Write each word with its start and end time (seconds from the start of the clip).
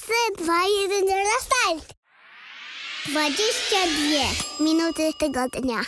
3, 0.00 0.12
2, 0.44 0.52
1, 0.88 1.06
start! 1.40 1.94
22 3.06 4.64
minuty 4.64 5.12
tygodnia. 5.18 5.80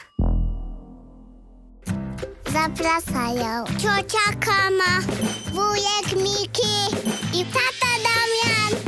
Zapraszają 2.53 3.65
ciocia 3.67 4.33
Kama, 4.41 5.01
wujek 5.53 6.23
Miki 6.23 6.97
i 7.35 7.45
tata 7.45 7.93
Damian. 8.05 8.83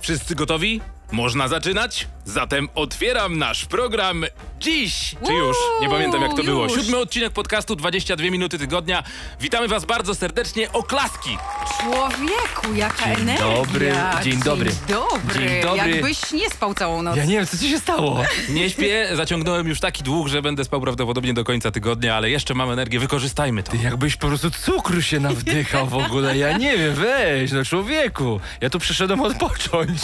Wszyscy 0.00 0.34
gotowi? 0.34 0.80
Można 1.12 1.48
zaczynać? 1.48 2.08
Zatem 2.24 2.68
otwieram 2.74 3.38
nasz 3.38 3.64
program 3.64 4.24
dziś! 4.60 5.14
Czy 5.26 5.32
już? 5.32 5.56
Nie 5.80 5.88
pamiętam 5.88 6.22
jak 6.22 6.34
to 6.34 6.42
było. 6.44 6.64
już. 6.64 6.74
Siódmy 6.74 6.96
odcinek 6.98 7.32
podcastu 7.32 7.76
22 7.76 8.30
minuty 8.30 8.58
tygodnia. 8.58 9.02
Witamy 9.40 9.68
was 9.68 9.84
bardzo 9.84 10.14
serdecznie. 10.14 10.72
Oklaski! 10.72 11.38
Człowieku, 11.80 12.74
jaka 12.74 13.04
Dzień 13.04 13.20
energia. 13.22 13.46
dobry, 13.54 13.92
dzień 14.22 14.42
dobry. 14.42 14.70
Dzień 14.70 14.78
dobry. 14.88 15.38
Dzień 15.48 15.62
dobry. 15.62 15.90
Jakbyś 15.90 16.32
nie 16.32 16.50
spał 16.50 16.74
całą 16.74 17.02
noc. 17.02 17.16
Ja 17.16 17.24
nie 17.24 17.36
wiem, 17.36 17.46
co 17.46 17.58
ci 17.58 17.70
się 17.70 17.78
stało. 17.78 18.22
Nie 18.48 18.70
śpię, 18.70 19.08
zaciągnąłem 19.14 19.68
już 19.68 19.80
taki 19.80 20.02
dług, 20.02 20.28
że 20.28 20.42
będę 20.42 20.64
spał 20.64 20.80
prawdopodobnie 20.80 21.34
do 21.34 21.44
końca 21.44 21.70
tygodnia, 21.70 22.16
ale 22.16 22.30
jeszcze 22.30 22.54
mam 22.54 22.70
energię, 22.70 22.98
wykorzystajmy 22.98 23.62
to. 23.62 23.72
Ty 23.72 23.78
jakbyś 23.78 24.16
po 24.16 24.26
prostu 24.28 24.50
cukru 24.50 25.02
się 25.02 25.20
nawdychał 25.20 25.86
w 25.86 25.94
ogóle. 25.94 26.38
Ja 26.38 26.58
nie 26.58 26.78
wiem, 26.78 26.94
weź, 26.94 27.52
no 27.52 27.64
człowieku. 27.64 28.40
Ja 28.60 28.70
tu 28.70 28.78
przyszedłem 28.78 29.20
odpocząć. 29.20 30.00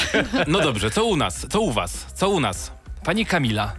No 0.46 0.60
dobrze, 0.60 0.90
co 0.90 1.04
u 1.04 1.16
nas? 1.16 1.46
Co 1.50 1.60
u 1.60 1.72
was? 1.72 2.06
Co 2.16 2.30
u 2.30 2.40
nas? 2.40 2.70
Pani 3.04 3.26
Kamila. 3.26 3.72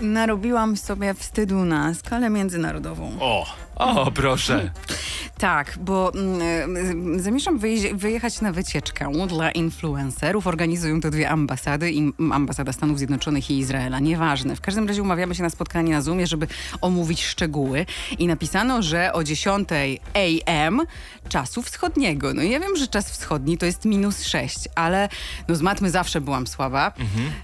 Narobiłam 0.00 0.76
sobie 0.76 1.14
wstydu 1.14 1.64
na 1.64 1.94
skalę 1.94 2.30
międzynarodową. 2.30 3.10
O! 3.20 3.46
O, 3.78 4.10
proszę. 4.12 4.70
Tak, 5.38 5.78
bo 5.80 6.12
mm, 6.14 7.20
zamierzam 7.20 7.58
wyjeździ- 7.58 7.94
wyjechać 7.96 8.40
na 8.40 8.52
wycieczkę 8.52 9.12
dla 9.28 9.50
influencerów. 9.50 10.46
Organizują 10.46 11.00
to 11.00 11.10
dwie 11.10 11.30
ambasady, 11.30 11.90
im- 11.90 12.32
ambasada 12.32 12.72
Stanów 12.72 12.98
Zjednoczonych 12.98 13.50
i 13.50 13.58
Izraela. 13.58 13.98
Nieważne. 14.00 14.56
W 14.56 14.60
każdym 14.60 14.88
razie 14.88 15.02
umawiamy 15.02 15.34
się 15.34 15.42
na 15.42 15.50
spotkanie 15.50 15.92
na 15.92 16.02
Zoomie, 16.02 16.26
żeby 16.26 16.46
omówić 16.80 17.24
szczegóły. 17.24 17.86
I 18.18 18.26
napisano, 18.26 18.82
że 18.82 19.12
o 19.12 19.24
10 19.24 19.68
AM 20.14 20.80
czasu 21.28 21.62
wschodniego. 21.62 22.34
No 22.34 22.42
i 22.42 22.50
ja 22.50 22.60
wiem, 22.60 22.76
że 22.76 22.88
czas 22.88 23.10
wschodni 23.10 23.58
to 23.58 23.66
jest 23.66 23.84
minus 23.84 24.22
6, 24.24 24.58
ale 24.74 25.08
no 25.48 25.54
z 25.56 25.62
matmy 25.62 25.90
zawsze 25.90 26.20
byłam 26.20 26.46
słaba. 26.46 26.92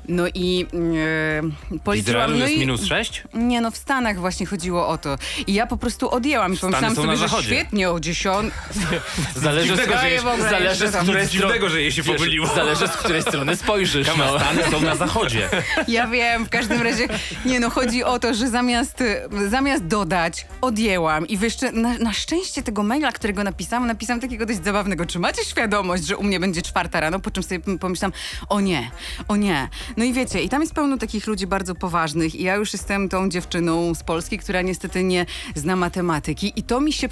No 0.08 0.24
i 0.34 0.58
yy, 0.58 1.78
policzyłam... 1.84 1.96
Izraelu 2.30 2.32
no 2.38 2.44
jest 2.44 2.56
i, 2.56 2.58
minus 2.60 2.84
6? 2.84 3.24
nie, 3.34 3.60
no 3.60 3.70
w 3.70 3.76
Stanach 3.76 4.18
właśnie 4.18 4.46
chodziło 4.46 4.88
o 4.88 4.98
to. 4.98 5.18
I 5.46 5.54
ja 5.54 5.66
po 5.66 5.76
prostu 5.76 6.08
odjęłam 6.24 6.54
i 6.54 6.56
pomyślałam 6.56 6.94
sobie, 6.96 7.06
na 7.08 7.16
że 7.16 7.28
zachodzie. 7.28 7.46
świetnie 7.46 7.90
o 7.90 8.00
10. 8.00 8.52
Zależy, 9.36 9.76
że 9.76 9.86
Daję 9.86 10.12
jest- 10.12 10.24
w 10.24 10.28
ogóle 10.28 10.50
zależy 10.50 10.88
z 10.88 10.96
której 10.96 11.28
dziwnego, 11.28 11.68
że 11.68 11.82
jej 11.82 11.92
się 11.92 12.02
pomyliło. 12.04 12.46
Zależy, 12.46 12.88
z 12.88 12.90
której 12.90 13.22
strony 13.22 13.56
spojrzysz. 13.56 14.06
Kama, 14.08 14.24
No. 14.26 14.38
Stany 14.38 14.62
są 14.70 14.80
na 14.80 14.96
zachodzie. 14.96 15.48
Ja 15.88 16.06
wiem, 16.06 16.44
w 16.44 16.48
każdym 16.48 16.82
razie, 16.82 17.08
nie 17.44 17.60
no, 17.60 17.70
chodzi 17.70 18.04
o 18.04 18.18
to, 18.18 18.34
że 18.34 18.48
zamiast, 18.48 19.02
zamiast 19.50 19.86
dodać, 19.86 20.46
odjęłam 20.60 21.28
i 21.28 21.38
jeszcze, 21.38 21.72
na, 21.72 21.98
na 21.98 22.12
szczęście 22.12 22.62
tego 22.62 22.82
maila, 22.82 23.12
którego 23.12 23.44
napisałam, 23.44 23.86
napisałam 23.86 24.20
takiego 24.20 24.46
dość 24.46 24.64
zabawnego. 24.64 25.06
Czy 25.06 25.18
macie 25.18 25.44
świadomość, 25.44 26.04
że 26.06 26.16
u 26.16 26.22
mnie 26.22 26.40
będzie 26.40 26.62
czwarta 26.62 27.00
rano? 27.00 27.20
Po 27.20 27.30
czym 27.30 27.42
sobie 27.42 27.78
pomyślałam, 27.78 28.12
o 28.48 28.60
nie, 28.60 28.90
o 29.28 29.36
nie. 29.36 29.68
No 29.96 30.04
i 30.04 30.12
wiecie, 30.12 30.42
i 30.42 30.48
tam 30.48 30.60
jest 30.60 30.74
pełno 30.74 30.96
takich 30.98 31.26
ludzi 31.26 31.46
bardzo 31.46 31.74
poważnych 31.74 32.34
i 32.34 32.42
ja 32.42 32.54
już 32.54 32.72
jestem 32.72 33.08
tą 33.08 33.28
dziewczyną 33.28 33.94
z 33.94 34.02
Polski, 34.02 34.38
która 34.38 34.62
niestety 34.62 35.02
nie 35.04 35.26
zna 35.54 35.76
matematyki 35.76 36.13
i 36.56 36.62
to 36.62 36.80
mi 36.80 36.92
się 36.92 37.08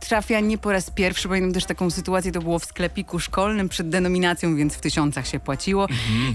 przytrafia 0.00 0.40
nie 0.40 0.58
po 0.58 0.72
raz 0.72 0.90
pierwszy. 0.90 1.28
Pamiętam 1.28 1.52
też 1.52 1.64
taką 1.64 1.90
sytuację, 1.90 2.32
to 2.32 2.40
było 2.40 2.58
w 2.58 2.64
sklepiku 2.64 3.18
szkolnym 3.20 3.68
przed 3.68 3.88
denominacją, 3.88 4.56
więc 4.56 4.74
w 4.74 4.80
tysiącach 4.80 5.26
się 5.26 5.40
płaciło 5.40 5.86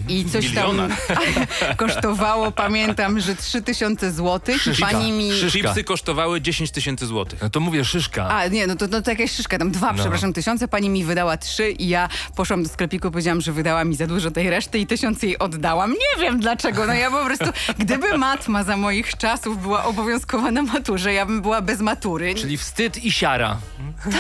i 0.08 0.26
coś 0.26 0.54
tam 0.54 0.78
kosztowało, 1.78 2.52
pamiętam, 2.52 3.20
że 3.20 3.36
3000 3.36 4.12
zł. 4.12 4.58
Szyszka. 4.58 4.86
Pani 4.86 5.12
mi... 5.12 5.32
Szyszka. 5.32 5.60
Chipsy 5.60 5.84
kosztowały 5.84 6.42
10 6.42 6.72
tysięcy 6.72 7.06
złotych. 7.06 7.42
No 7.42 7.50
to 7.50 7.60
mówię 7.60 7.86
szyszka. 7.86 8.28
A, 8.28 8.48
nie, 8.48 8.68
no 8.68 8.76
to, 8.76 8.88
no 8.88 9.02
to 9.02 9.12
jakaś 9.12 9.32
szyszka, 9.32 9.58
tam 9.58 9.72
dwa, 9.72 9.92
No. 9.94 10.00
przepraszam, 10.00 10.34
tysiące. 10.34 10.68
Pani 10.68 10.90
mi 10.90 11.04
wydała 11.04 11.38
trzy 11.38 11.72
i 11.72 11.88
ja 11.88 12.10
poszłam 12.36 12.64
do 12.64 12.70
sklepiku, 12.70 13.12
powiedziałam, 13.12 13.42
że 13.42 13.52
wydała 13.52 13.84
mi 13.84 13.96
za 13.96 14.08
dużo 14.08 14.32
tej 14.32 14.50
reszty 14.50 14.80
i 14.80 14.88
tysiąc 14.88 15.24
jej 15.24 15.40
oddałam. 15.40 15.92
Nie 15.92 16.22
wiem 16.22 16.40
dlaczego, 16.40 16.88
no 16.88 16.94
ja 16.94 17.12
po 17.12 17.26
prostu, 17.26 17.46
gdyby 17.80 18.18
matma 18.18 18.64
za 18.64 18.78
moich 18.78 19.18
czasów 19.18 19.62
była 19.62 19.84
obowiązkowa 19.84 20.52
na 20.52 20.62
maturze, 20.62 21.14
ja 21.14 21.26
bym 21.26 21.42
była 21.42 21.62
bez 21.62 21.80
matury. 21.80 22.36
Czyli 22.36 22.58
wstyd 22.58 23.04
i 23.04 23.12
siara. 23.32 23.58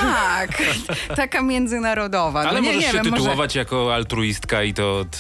Tak, 0.01 0.63
taka 1.15 1.41
międzynarodowa. 1.41 2.43
No 2.43 2.49
Ale 2.49 2.61
nie, 2.61 2.67
możesz 2.67 2.81
nie 2.83 2.87
się 2.87 2.93
wiem, 2.93 3.05
może- 3.05 3.17
tytułować 3.17 3.55
jako 3.55 3.95
altruistka 3.95 4.63
i 4.63 4.73
to 4.73 4.99
od 4.99 5.17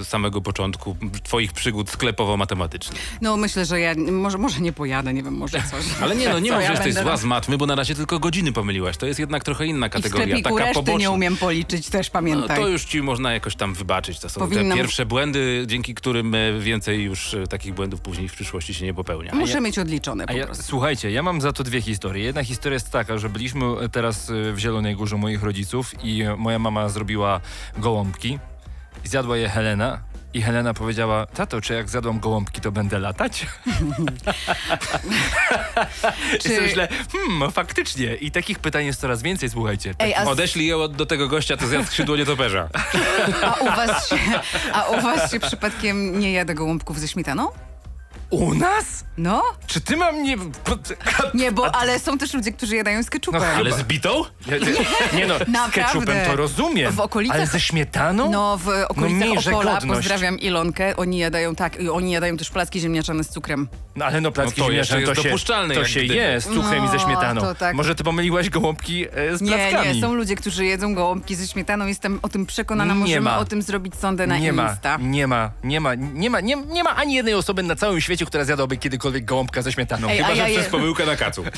y, 0.00 0.04
samego 0.04 0.40
początku 0.40 0.96
twoich 1.22 1.52
przygód 1.52 1.90
sklepowo-matematycznych. 1.90 2.98
No 3.20 3.36
myślę, 3.36 3.64
że 3.64 3.80
ja 3.80 3.94
może, 4.12 4.38
może 4.38 4.60
nie 4.60 4.72
pojadę, 4.72 5.14
nie 5.14 5.22
wiem, 5.22 5.34
może 5.36 5.62
coś. 5.70 5.84
Ale 6.02 6.16
nie, 6.16 6.28
no 6.28 6.38
nie 6.38 6.52
mów, 6.52 6.60
ja 6.60 6.66
że 6.66 6.72
jesteś 6.72 7.04
zła 7.04 7.16
z 7.16 7.24
matmy, 7.24 7.58
bo 7.58 7.66
na 7.66 7.74
razie 7.74 7.94
tylko 7.94 8.18
godziny 8.18 8.52
pomyliłaś. 8.52 8.96
To 8.96 9.06
jest 9.06 9.20
jednak 9.20 9.44
trochę 9.44 9.66
inna 9.66 9.86
I 9.86 9.90
w 9.90 9.92
kategoria, 9.92 10.26
sklepiku 10.26 10.48
taka 10.50 10.60
reszty 10.64 10.74
poboczna. 10.74 10.98
nie 11.00 11.10
umiem 11.10 11.36
policzyć, 11.36 11.88
też 11.88 12.06
No, 12.06 12.12
pamiętaj. 12.12 12.56
to 12.60 12.68
już 12.68 12.84
ci 12.84 13.02
można 13.02 13.32
jakoś 13.32 13.56
tam 13.56 13.74
wybaczyć. 13.74 14.18
To 14.18 14.28
są 14.28 14.40
Powinnam- 14.40 14.70
te 14.70 14.76
pierwsze 14.76 15.06
błędy, 15.06 15.64
dzięki 15.66 15.94
którym 15.94 16.34
e, 16.34 16.58
więcej 16.58 17.02
już 17.02 17.34
e, 17.34 17.46
takich 17.46 17.74
błędów 17.74 18.00
później 18.00 18.28
w 18.28 18.32
przyszłości 18.32 18.74
się 18.74 18.84
nie 18.84 18.94
popełnia. 18.94 19.34
Muszę 19.34 19.60
mieć 19.60 19.78
odliczone 19.78 20.26
po 20.26 20.32
ja, 20.32 20.44
prostu. 20.46 20.64
słuchajcie, 20.64 21.10
ja 21.10 21.22
mam 21.22 21.40
za 21.40 21.52
to 21.52 21.64
dwie 21.64 21.80
historie. 21.80 22.24
Jedna 22.24 22.44
historia 22.44 22.74
jest 22.74 22.90
taka, 22.90 23.18
że 23.18 23.28
byliśmy 23.32 23.88
teraz 23.92 24.30
y, 24.30 24.52
w 24.52 24.58
Zielonej 24.58 24.96
Górze 24.96 25.16
moich 25.16 25.42
rodziców 25.42 26.04
i 26.04 26.22
y, 26.22 26.36
moja 26.36 26.58
mama 26.58 26.88
zrobiła 26.88 27.40
gołąbki. 27.76 28.38
I 29.04 29.08
zjadła 29.08 29.36
je 29.36 29.48
Helena. 29.48 30.00
I 30.34 30.42
Helena 30.42 30.74
powiedziała, 30.74 31.26
tato, 31.26 31.60
czy 31.60 31.74
jak 31.74 31.88
zjadłam 31.88 32.20
gołąbki, 32.20 32.60
to 32.60 32.72
będę 32.72 32.98
latać? 32.98 33.46
I 36.34 36.38
Czy- 36.38 36.48
sobie 36.48 36.60
myślę, 36.60 36.88
hmm, 37.12 37.52
faktycznie. 37.52 38.14
I 38.14 38.30
takich 38.30 38.58
pytań 38.58 38.84
jest 38.86 39.00
coraz 39.00 39.22
więcej, 39.22 39.50
słuchajcie. 39.50 39.94
Ej, 39.98 40.14
a, 40.14 40.24
Odeślij 40.24 40.66
ją 40.66 40.88
do 40.88 41.06
tego 41.06 41.28
gościa, 41.28 41.56
to 41.56 41.66
zjadł 41.66 41.84
skrzydło 41.86 42.16
nietoperza. 42.16 42.68
a, 43.42 43.54
u 43.54 43.64
was 43.64 44.08
się, 44.08 44.16
a 44.72 44.82
u 44.88 45.00
was 45.00 45.30
się 45.30 45.40
przypadkiem 45.40 46.18
nie 46.18 46.32
jada 46.32 46.54
gołąbków 46.54 47.00
ze 47.00 47.08
śmietaną? 47.08 47.48
U 48.32 48.54
nas? 48.54 49.04
No? 49.16 49.42
Czy 49.66 49.80
ty 49.80 49.96
mam 49.96 50.22
nie... 50.22 50.36
Nie, 51.34 51.52
bo 51.52 51.74
ale 51.74 51.98
są 52.00 52.18
też 52.18 52.34
ludzie, 52.34 52.52
którzy 52.52 52.76
jadają 52.76 53.02
z 53.02 53.10
ketchupem. 53.10 53.40
No, 53.42 53.46
Ale 53.46 53.72
z 53.72 53.82
bitą? 53.82 54.22
Nie, 54.46 54.58
nie 55.18 55.26
no, 55.26 55.38
z 55.68 55.72
ketchupem 55.72 56.26
to 56.26 56.36
rozumiem. 56.36 56.92
W 56.92 57.00
okolicach- 57.00 57.36
Ale 57.36 57.46
ze 57.46 57.60
śmietaną? 57.60 58.30
No, 58.30 58.56
w 58.58 58.68
okolicach 58.88 59.28
miejże 59.28 59.50
Opola, 59.50 59.72
godność. 59.74 59.98
pozdrawiam 60.00 60.38
Ilonkę, 60.38 60.96
oni 60.96 61.18
jadają 61.18 61.54
tak, 61.54 61.80
i 61.80 61.88
oni 61.88 62.12
jadają 62.12 62.36
też 62.36 62.50
placki 62.50 62.80
ziemniaczane 62.80 63.24
z 63.24 63.28
cukrem. 63.28 63.68
No 63.96 64.04
ale 64.04 64.20
no 64.20 64.32
placki 64.32 64.60
No 64.60 64.66
to 64.66 64.72
ziemniaczane 64.72 65.02
to 65.02 65.08
jest 65.10 65.22
się, 65.22 65.28
dopuszczalne, 65.28 65.74
to 65.74 65.84
się 65.84 66.00
gdyby. 66.00 66.14
je 66.14 66.40
z 66.40 66.44
cukrem 66.44 66.84
i 66.84 66.88
ze 66.88 66.94
No, 66.94 66.98
śmietaną. 66.98 67.40
to 67.40 67.54
tak. 67.54 67.74
Może 67.76 67.94
ty 67.94 68.04
pomyliłaś 68.04 68.50
gołąbki 68.50 69.06
e, 69.12 69.36
z 69.36 69.40
Nie, 69.42 69.52
plackami? 69.52 69.94
nie, 69.94 70.00
są 70.00 70.14
ludzie, 70.14 70.36
którzy 70.36 70.64
jedzą 70.64 70.94
gołąbki 70.94 71.34
ze 71.34 71.48
śmietaną, 71.48 71.86
jestem 71.86 72.18
o 72.22 72.28
tym 72.28 72.46
przekonana, 72.46 72.94
Nie 72.94 73.00
możemy 73.00 73.20
ma. 73.20 73.38
o 73.38 73.44
tym 73.44 73.62
zrobić 73.62 73.94
sondę 73.96 74.26
na 74.26 74.38
nie 74.38 74.52
ma, 74.52 74.70
Insta. 74.70 74.98
nie 75.00 75.26
ma, 75.26 75.50
nie 75.64 75.80
ma, 75.80 75.94
nie 75.94 76.30
ma, 76.30 76.40
nie, 76.40 76.56
nie 76.56 76.84
ma 76.84 76.96
ani 76.96 77.14
jednej 77.14 77.34
osoby 77.34 77.62
na 77.62 77.76
całym 77.76 78.00
świecie, 78.00 78.26
która 78.26 78.44
zjadłaby 78.44 78.76
kiedykolwiek 78.76 79.24
gołąbka 79.24 79.62
ze 79.62 79.72
śmietaną. 79.72 80.08
Ej, 80.08 80.16
Chyba, 80.16 80.28
a 80.28 80.34
że 80.34 80.40
ja 80.42 80.48
je- 80.48 80.58
przez 80.58 80.70
pomyłkę 80.70 81.06
na 81.06 81.16
kacu. 81.16 81.44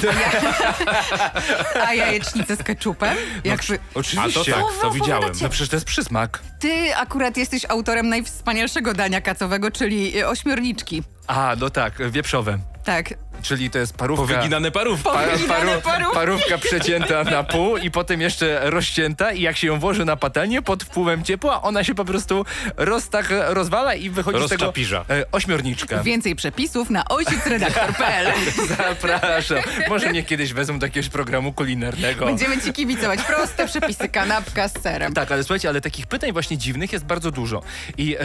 A 1.87 1.95
jajecznicę 1.95 2.57
z 2.57 2.63
ketchupem? 2.63 3.17
Jak 3.45 3.65
wy... 3.65 3.79
Oczywiście. 3.95 4.41
A 4.41 4.45
to 4.45 4.45
tak, 4.45 4.55
Co 4.55 4.67
wy 4.73 4.81
to 4.81 4.91
widziałem. 4.91 5.17
opowiadacie? 5.19 5.45
No 5.45 5.51
przecież 5.51 5.69
to 5.69 5.77
jest 5.77 5.87
przysmak. 5.87 6.41
Ty 6.61 6.97
akurat 6.97 7.37
jesteś 7.37 7.65
autorem 7.69 8.09
najwspanialszego 8.09 8.95
dania 8.95 9.21
kacowego, 9.21 9.71
czyli 9.71 10.19
y, 10.19 10.29
ośmiorniczki. 10.29 11.03
A, 11.27 11.55
no 11.61 11.71
tak, 11.71 12.11
wieprzowe. 12.11 12.59
Tak. 12.85 13.15
Czyli 13.45 13.71
to 13.71 13.79
jest 13.79 13.97
parówka. 13.97 14.27
Powyginane 14.35 14.71
parówki. 14.71 15.05
Pa, 15.05 15.11
Powyginane 15.11 15.79
parówki. 15.83 16.15
parówka 16.15 16.59
przecięta 16.59 17.25
na 17.25 17.43
pół 17.43 17.77
i 17.77 17.91
potem 17.91 18.21
jeszcze 18.21 18.71
rozcięta 18.71 19.33
i 19.33 19.41
jak 19.43 19.57
się 19.57 19.67
ją 19.67 19.81
włoży 19.81 20.05
na 20.05 20.17
patelnię 20.17 20.63
pod 20.63 20.85
wpływem 20.85 21.25
ciepła, 21.25 21.63
ona 21.63 21.85
się 21.85 21.95
po 21.95 22.05
prostu 22.05 22.45
roz, 22.77 23.09
tak 23.09 23.27
rozwala 23.49 23.95
i 23.95 24.11
wychodzi 24.11 24.47
z 24.47 24.51
tego 24.51 24.73
e, 25.11 25.25
ośmiorniczka. 25.33 26.03
Więcej 26.03 26.37
przepisów 26.37 26.91
na 26.91 27.05
ojcicredaktor.pl. 27.05 28.33
Zapraszam. 28.79 29.59
Może 29.89 30.11
mnie 30.11 30.23
kiedyś 30.23 30.53
wezmą 30.53 30.79
do 30.79 30.87
jakiegoś 30.87 31.09
programu 31.09 31.53
kulinarnego. 31.53 32.27
Będziemy 32.27 32.63
ci 32.63 32.73
kibicować. 32.73 33.23
Proste 33.23 33.67
przepisy, 33.67 34.09
kanapka 34.09 34.69
z 34.69 34.83
serem. 34.83 35.15
Tak, 35.15 35.33
ale 35.33 35.45
słuchajcie, 35.45 35.69
ale 35.69 35.81
takich 35.81 36.07
pytań 36.07 36.33
właśnie 36.33 36.59
dziwnych 36.59 36.93
jest 36.93 37.05
bardzo 37.05 37.31
dużo. 37.31 37.63
I 37.99 38.17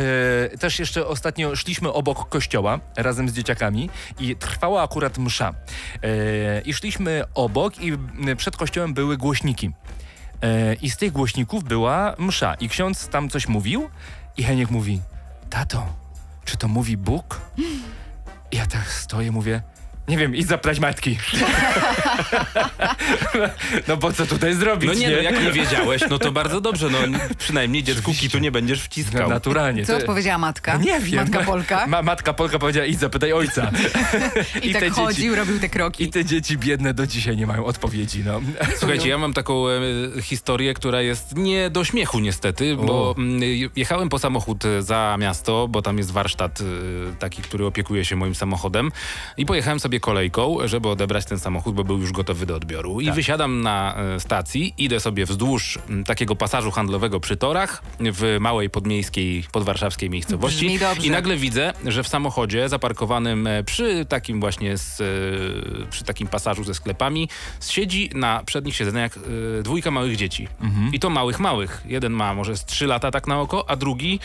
e, 0.54 0.58
też 0.58 0.80
jeszcze 0.80 1.08
ostatnio 1.08 1.56
szliśmy 1.56 1.94
obok 1.94 2.30
kościoła 2.30 2.80
razem 2.98 3.30
z 3.30 3.34
dzieciakami 3.34 3.90
i 4.20 4.36
trwała 4.36 4.84
akurat 4.84 5.09
msza. 5.18 5.54
E, 6.04 6.62
I 6.62 6.74
szliśmy 6.74 7.24
obok 7.34 7.74
i 7.82 7.92
przed 8.38 8.58
kościołem 8.58 8.94
były 8.94 9.18
głośniki. 9.18 9.72
E, 10.42 10.74
I 10.74 10.90
z 10.90 10.98
tych 10.98 11.12
głośników 11.12 11.64
była 11.64 12.16
msza. 12.18 12.54
I 12.54 12.70
ksiądz 12.70 13.08
tam 13.08 13.30
coś 13.30 13.48
mówił 13.48 13.90
i 14.38 14.44
Heniek 14.44 14.72
mówi, 14.72 15.02
tato, 15.50 15.86
czy 16.46 16.58
to 16.58 16.68
mówi 16.68 16.98
Bóg? 16.98 17.42
I 18.52 18.58
ja 18.58 18.66
tak 18.66 18.92
stoję, 18.92 19.32
mówię, 19.32 19.62
Nie 20.10 20.18
wiem, 20.18 20.36
idź 20.36 20.48
zapytać 20.48 20.80
matki. 20.80 21.18
no 23.88 23.98
bo 23.98 24.14
co 24.14 24.26
tutaj 24.26 24.54
zrobić, 24.54 24.90
No 24.90 24.94
nie, 25.00 25.10
no 25.10 25.18
jak 25.22 25.44
nie 25.44 25.52
wiedziałeś, 25.52 26.02
no 26.10 26.20
to 26.20 26.32
bardzo 26.32 26.62
dobrze, 26.62 26.90
no 26.90 26.98
przynajmniej 27.38 27.84
dziecku 27.84 28.14
kitu 28.14 28.40
nie 28.40 28.52
będziesz 28.52 28.80
No, 28.80 28.86
wciskał. 28.86 29.30
naturalnie. 29.30 29.86
Co 29.86 29.94
To- 29.94 30.00
odpowiedziała 30.00 30.38
matka? 30.38 30.78
Nie 30.78 31.00
wiem. 31.00 31.16
Matka 31.16 31.40
Polka? 31.44 31.88
Ma, 31.88 32.02
matka 32.02 32.34
Polka 32.34 32.60
powiedziała, 32.60 32.86
idź 32.86 33.00
zapytaj 33.00 33.34
ojca. 33.34 33.72
I, 34.64 34.74
tak 34.74 34.82
te 34.82 34.90
chodził, 34.90 35.16
dzieci, 35.24 35.36
robił 35.36 35.60
te 35.60 35.70
kroki. 35.70 36.04
I 36.04 36.10
te 36.10 36.26
dzieci 36.26 36.58
biedne 36.58 36.94
do 36.94 37.08
dzisiaj 37.08 37.38
nie 37.38 37.48
mają 37.48 37.66
odpowiedzi, 37.66 38.24
no. 38.26 38.42
Słuchajcie, 38.78 39.10
ja 39.10 39.18
mam 39.18 39.34
taką 39.34 39.66
e, 39.70 40.22
historię, 40.22 40.74
która 40.74 41.02
jest 41.02 41.36
nie 41.36 41.70
do 41.70 41.84
śmiechu 41.84 42.20
niestety, 42.20 42.76
bo 42.76 43.10
O. 43.10 43.16
mm, 43.18 43.42
jechałem 43.76 44.10
po 44.10 44.20
samochód 44.20 44.64
za 44.80 45.18
miasto, 45.20 45.68
bo 45.68 45.82
tam 45.82 45.98
jest 45.98 46.12
warsztat 46.12 46.60
e, 46.62 46.64
taki, 47.20 47.42
który 47.42 47.66
opiekuje 47.66 48.06
się 48.06 48.16
moim 48.16 48.36
samochodem 48.36 48.92
i 49.38 49.46
pojechałem 49.46 49.80
sobie 49.80 49.99
kolejką, 50.00 50.58
żeby 50.66 50.90
odebrać 50.90 51.26
ten 51.26 51.40
samochód, 51.40 51.76
bo 51.76 51.84
był 51.84 51.98
już 51.98 52.12
gotowy 52.12 52.46
do 52.46 52.56
odbioru. 52.56 53.02
I 53.02 53.06
Tak. 53.06 53.16
wysiadam 53.16 53.62
na 53.62 53.96
e, 53.96 54.20
stacji, 54.20 54.74
idę 54.78 55.00
sobie 55.00 55.26
wzdłuż 55.26 55.80
takiego 56.06 56.36
pasażu 56.36 56.72
handlowego 56.72 57.20
przy 57.20 57.38
torach 57.38 57.84
w 58.00 58.38
małej 58.40 58.70
podmiejskiej, 58.70 59.44
podwarszawskiej 59.52 60.10
miejscowości 60.10 60.80
i 61.04 61.10
nagle 61.12 61.38
widzę, 61.38 61.74
że 61.86 62.04
w 62.04 62.08
samochodzie 62.08 62.70
zaparkowanym 62.70 63.48
e, 63.48 63.64
przy 63.64 64.06
takim 64.06 64.40
właśnie 64.40 64.78
z, 64.78 65.02
e, 65.02 65.06
przy 65.92 66.04
takim 66.04 66.28
pasażu 66.28 66.64
ze 66.64 66.74
sklepami 66.74 67.30
siedzi 67.70 68.10
na 68.16 68.44
przednich 68.46 68.76
siedzeniach 68.76 69.16
dwójka 69.64 69.92
małych 69.92 70.16
dzieci. 70.16 70.48
I 70.94 71.00
to 71.00 71.10
małych, 71.10 71.40
małych. 71.40 71.82
Jeden 71.86 72.14
ma 72.14 72.34
może 72.34 72.58
z 72.58 72.66
trzy 72.66 72.88
lata 72.88 73.12
tak 73.12 73.28
na 73.28 73.42
oko, 73.42 73.70
a 73.70 73.76
drugi 73.76 74.20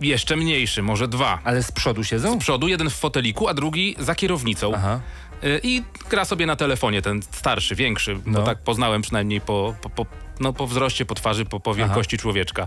jeszcze 0.00 0.36
mniejszy, 0.36 0.82
może 0.82 1.08
dwa. 1.08 1.38
Ale 1.44 1.62
z 1.62 1.72
przodu 1.72 2.04
siedzą? 2.04 2.34
Z 2.36 2.40
przodu, 2.40 2.68
jeden 2.68 2.90
w 2.90 2.94
foteliku, 2.94 3.48
a 3.48 3.54
drugi 3.54 3.96
za 3.98 4.14
kierownicą. 4.14 4.72
Aha. 4.74 5.00
E, 5.42 5.58
I 5.62 5.82
gra 6.10 6.24
sobie 6.24 6.46
na 6.46 6.56
telefonie, 6.56 7.02
ten 7.02 7.22
starszy, 7.30 7.74
większy, 7.74 8.18
No. 8.26 8.38
bo 8.40 8.46
tak 8.46 8.58
poznałem 8.58 9.02
przynajmniej 9.02 9.40
po, 9.40 9.74
po, 9.82 9.90
po, 9.90 10.06
no, 10.40 10.52
po 10.52 10.66
wzroście, 10.66 11.06
po 11.06 11.14
twarzy, 11.14 11.44
po, 11.44 11.60
po 11.60 11.74
wielkości 11.74 12.18
człowieczka. 12.18 12.66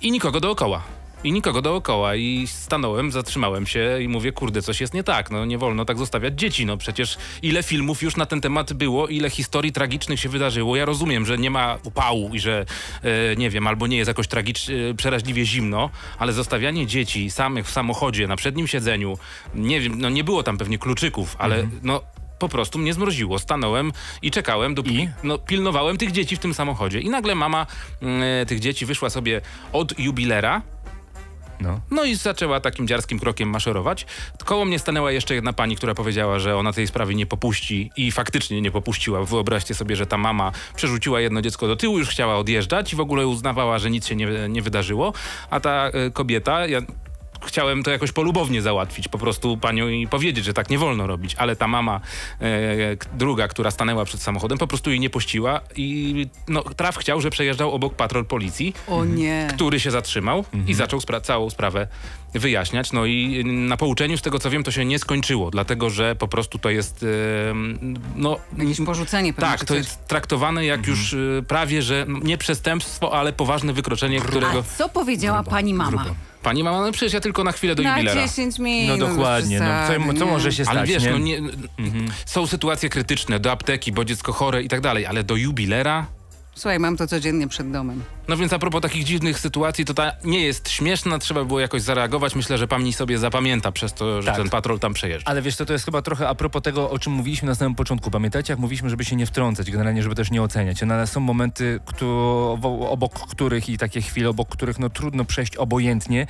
I 0.00 0.10
nikogo 0.12 0.40
dookoła. 0.40 0.82
I 1.24 1.32
nikogo 1.32 1.62
dookoła. 1.62 2.16
I 2.16 2.46
stanąłem, 2.46 3.12
zatrzymałem 3.12 3.66
się 3.66 4.02
i 4.02 4.08
mówię, 4.08 4.32
kurde, 4.32 4.62
coś 4.62 4.80
jest 4.80 4.94
nie 4.94 5.04
tak. 5.04 5.30
No 5.30 5.44
nie 5.44 5.58
wolno 5.58 5.84
tak 5.84 5.98
zostawiać 5.98 6.34
dzieci. 6.34 6.66
No 6.66 6.76
przecież 6.76 7.16
ile 7.42 7.62
filmów 7.62 8.02
już 8.02 8.16
na 8.16 8.26
ten 8.26 8.40
temat 8.40 8.72
było, 8.72 9.08
ile 9.08 9.30
historii 9.30 9.72
tragicznych 9.72 10.20
się 10.20 10.28
wydarzyło. 10.28 10.76
Ja 10.76 10.84
rozumiem, 10.84 11.26
że 11.26 11.38
nie 11.38 11.50
ma 11.50 11.78
upału 11.84 12.34
i 12.34 12.40
że, 12.40 12.66
e, 13.02 13.36
nie 13.36 13.50
wiem, 13.50 13.66
albo 13.66 13.86
nie 13.86 13.96
jest 13.96 14.08
jakoś 14.08 14.28
tragicznie, 14.28 14.76
przeraźliwie 14.96 15.44
zimno, 15.44 15.90
ale 16.18 16.32
zostawianie 16.32 16.86
dzieci 16.86 17.30
samych 17.30 17.66
w 17.66 17.70
samochodzie, 17.70 18.26
na 18.26 18.36
przednim 18.36 18.66
siedzeniu, 18.66 19.18
nie 19.54 19.80
wiem, 19.80 20.00
no 20.00 20.10
nie 20.10 20.24
było 20.24 20.42
tam 20.42 20.58
pewnie 20.58 20.78
kluczyków, 20.78 21.36
ale 21.38 21.68
no 21.82 22.02
po 22.38 22.48
prostu 22.48 22.78
mnie 22.78 22.94
zmroziło. 22.94 23.38
Stanąłem 23.38 23.92
i 24.22 24.30
czekałem, 24.30 24.74
dopóki 24.74 24.96
I? 24.96 25.08
no, 25.22 25.38
pilnowałem 25.38 25.96
tych 25.96 26.12
dzieci 26.12 26.36
w 26.36 26.38
tym 26.38 26.54
samochodzie. 26.54 27.00
I 27.00 27.10
nagle 27.10 27.34
mama 27.34 27.66
mm, 28.02 28.46
tych 28.46 28.60
dzieci 28.60 28.86
wyszła 28.86 29.10
sobie 29.10 29.40
od 29.72 29.98
jubilera, 29.98 30.62
No. 31.62 31.80
no 31.90 32.04
i 32.04 32.14
zaczęła 32.14 32.60
takim 32.60 32.88
dziarskim 32.88 33.18
krokiem 33.18 33.48
maszerować. 33.48 34.06
Koło 34.44 34.64
mnie 34.64 34.78
stanęła 34.78 35.12
jeszcze 35.12 35.34
jedna 35.34 35.52
pani, 35.52 35.76
która 35.76 35.94
powiedziała, 35.94 36.38
że 36.38 36.56
ona 36.56 36.72
tej 36.72 36.86
sprawy 36.86 37.14
nie 37.14 37.26
popuści 37.26 37.90
i 37.96 38.12
faktycznie 38.12 38.60
nie 38.60 38.70
popuściła. 38.70 39.24
Wyobraźcie 39.24 39.74
sobie, 39.74 39.96
że 39.96 40.06
ta 40.06 40.18
mama 40.18 40.52
przerzuciła 40.74 41.20
jedno 41.20 41.42
dziecko 41.42 41.66
do 41.66 41.76
tyłu, 41.76 41.98
już 41.98 42.08
chciała 42.08 42.36
odjeżdżać 42.36 42.92
i 42.92 42.96
w 42.96 43.00
ogóle 43.00 43.26
uznawała, 43.26 43.78
że 43.78 43.90
nic 43.90 44.06
się 44.06 44.16
nie, 44.16 44.48
nie 44.48 44.62
wydarzyło. 44.62 45.12
A 45.50 45.60
ta 45.60 45.88
e, 45.88 46.10
kobieta, 46.10 46.66
ja 46.66 46.80
chciałem 47.46 47.82
to 47.82 47.90
jakoś 47.90 48.12
polubownie 48.12 48.62
załatwić, 48.62 49.08
po 49.08 49.18
prostu 49.18 49.56
panią 49.56 49.88
i 49.88 50.06
powiedzieć, 50.06 50.44
że 50.44 50.52
tak 50.54 50.70
nie 50.70 50.78
wolno 50.78 51.06
robić, 51.06 51.34
ale 51.34 51.56
ta 51.56 51.68
mama 51.68 52.00
e, 52.40 52.46
druga, 53.14 53.48
która 53.48 53.70
stanęła 53.70 54.04
przed 54.04 54.22
samochodem, 54.22 54.58
po 54.58 54.66
prostu 54.66 54.90
jej 54.90 55.00
nie 55.00 55.10
puściła 55.10 55.60
i 55.76 56.26
no, 56.48 56.62
traf 56.62 56.96
chciał, 56.96 57.20
że 57.20 57.30
przejeżdżał 57.30 57.72
obok 57.72 57.94
patrol 57.94 58.24
policji 58.24 58.74
O 58.88 59.04
nie. 59.04 59.48
który 59.54 59.80
się 59.80 59.90
zatrzymał 59.90 60.44
i 60.66 60.74
zaczął 60.74 60.98
spra- 61.00 61.20
całą 61.20 61.50
sprawę 61.50 61.86
wyjaśniać. 62.34 62.92
No 62.92 63.06
i 63.06 63.44
na 63.44 63.76
pouczeniu, 63.76 64.16
z 64.18 64.22
tego 64.22 64.38
co 64.38 64.50
wiem, 64.50 64.62
to 64.64 64.70
się 64.70 64.84
nie 64.84 64.98
skończyło, 64.98 65.50
dlatego 65.50 65.90
że 65.90 66.16
po 66.16 66.28
prostu 66.28 66.58
to 66.58 66.70
jest. 66.70 67.04
em, 67.50 67.78
no, 68.16 68.36
Jakieś 68.58 68.80
porzucenie 68.86 69.32
pewnie. 69.32 69.50
tak, 69.50 69.64
to 69.64 69.74
jest 69.74 70.06
traktowane 70.06 70.64
jak 70.66 70.86
już 70.86 71.12
y, 71.12 71.44
prawie, 71.48 71.82
że 71.82 72.04
no, 72.08 72.18
nie 72.22 72.38
przestępstwo, 72.38 73.12
ale 73.18 73.32
poważne 73.32 73.72
wykroczenie, 73.72 74.20
którego. 74.20 74.58
A 74.58 74.76
co 74.78 74.88
powiedziała 74.88 75.42
pani 75.42 75.74
mama? 75.74 75.90
grubo. 76.04 76.14
Pani 76.42 76.64
mama, 76.64 76.80
no 76.80 76.92
przecież 76.92 77.12
ja 77.12 77.20
tylko 77.20 77.44
na 77.44 77.52
chwilę 77.52 77.74
do 77.74 77.82
Na 77.82 77.98
jubilera. 77.98 78.26
10 78.26 78.58
minut. 78.58 78.98
No 79.00 79.06
dokładnie. 79.08 79.60
No, 79.60 79.66
co, 80.12 80.18
co 80.18 80.26
może 80.26 80.52
się 80.52 80.64
stać, 80.64 80.76
Ale 80.76 80.86
wiesz, 80.86 81.04
nie? 81.04 81.10
no 81.10 81.18
nie, 81.18 81.40
są 82.26 82.46
sytuacje 82.46 82.88
krytyczne, 82.88 83.40
do 83.40 83.52
apteki, 83.52 83.92
bo 83.92 84.04
dziecko 84.04 84.32
chore 84.32 84.62
i 84.62 84.68
tak 84.68 84.80
dalej, 84.80 85.06
ale 85.06 85.24
do 85.24 85.36
jubilera? 85.36 86.06
Słuchaj, 86.54 86.78
mam 86.78 86.96
to 86.96 87.06
codziennie 87.06 87.48
przed 87.48 87.70
domem. 87.70 88.02
No 88.28 88.36
więc 88.36 88.52
a 88.52 88.58
propos 88.58 88.82
takich 88.82 89.04
dziwnych 89.04 89.38
sytuacji, 89.38 89.84
to 89.84 89.94
ta 89.94 90.12
nie 90.24 90.40
jest 90.40 90.68
śmieszna, 90.70 91.18
trzeba 91.18 91.44
było 91.44 91.60
jakoś 91.60 91.82
zareagować. 91.82 92.34
Myślę, 92.34 92.58
że 92.58 92.68
pani 92.68 92.92
sobie 92.92 93.18
zapamięta 93.18 93.72
przez 93.72 93.92
to, 93.94 94.22
że 94.22 94.26
Tak. 94.26 94.36
ten 94.36 94.50
patrol 94.50 94.78
tam 94.78 94.94
przejeżdża. 94.94 95.30
Ale 95.30 95.42
wiesz, 95.42 95.56
to, 95.56 95.66
to 95.66 95.72
jest 95.72 95.84
chyba 95.84 96.02
trochę 96.02 96.28
a 96.28 96.34
propos 96.34 96.62
tego, 96.62 96.90
o 96.90 96.98
czym 96.98 97.12
mówiliśmy 97.12 97.48
na 97.48 97.54
samym 97.54 97.74
początku. 97.74 98.10
Pamiętacie, 98.10 98.52
jak 98.52 98.60
mówiliśmy, 98.60 98.90
żeby 98.90 99.04
się 99.04 99.16
nie 99.16 99.26
wtrącać, 99.26 99.70
generalnie, 99.70 100.02
żeby 100.02 100.14
też 100.14 100.30
nie 100.30 100.42
oceniać. 100.42 100.82
No, 100.86 100.94
ale 100.94 101.06
są 101.06 101.20
momenty, 101.20 101.80
wo- 102.58 102.90
obok 102.90 103.12
których 103.30 103.68
i 103.68 103.78
takie 103.78 104.00
chwile, 104.02 104.28
obok 104.28 104.48
których 104.48 104.78
no, 104.78 104.90
trudno 104.90 105.24
przejść 105.24 105.56
obojętnie 105.56 106.26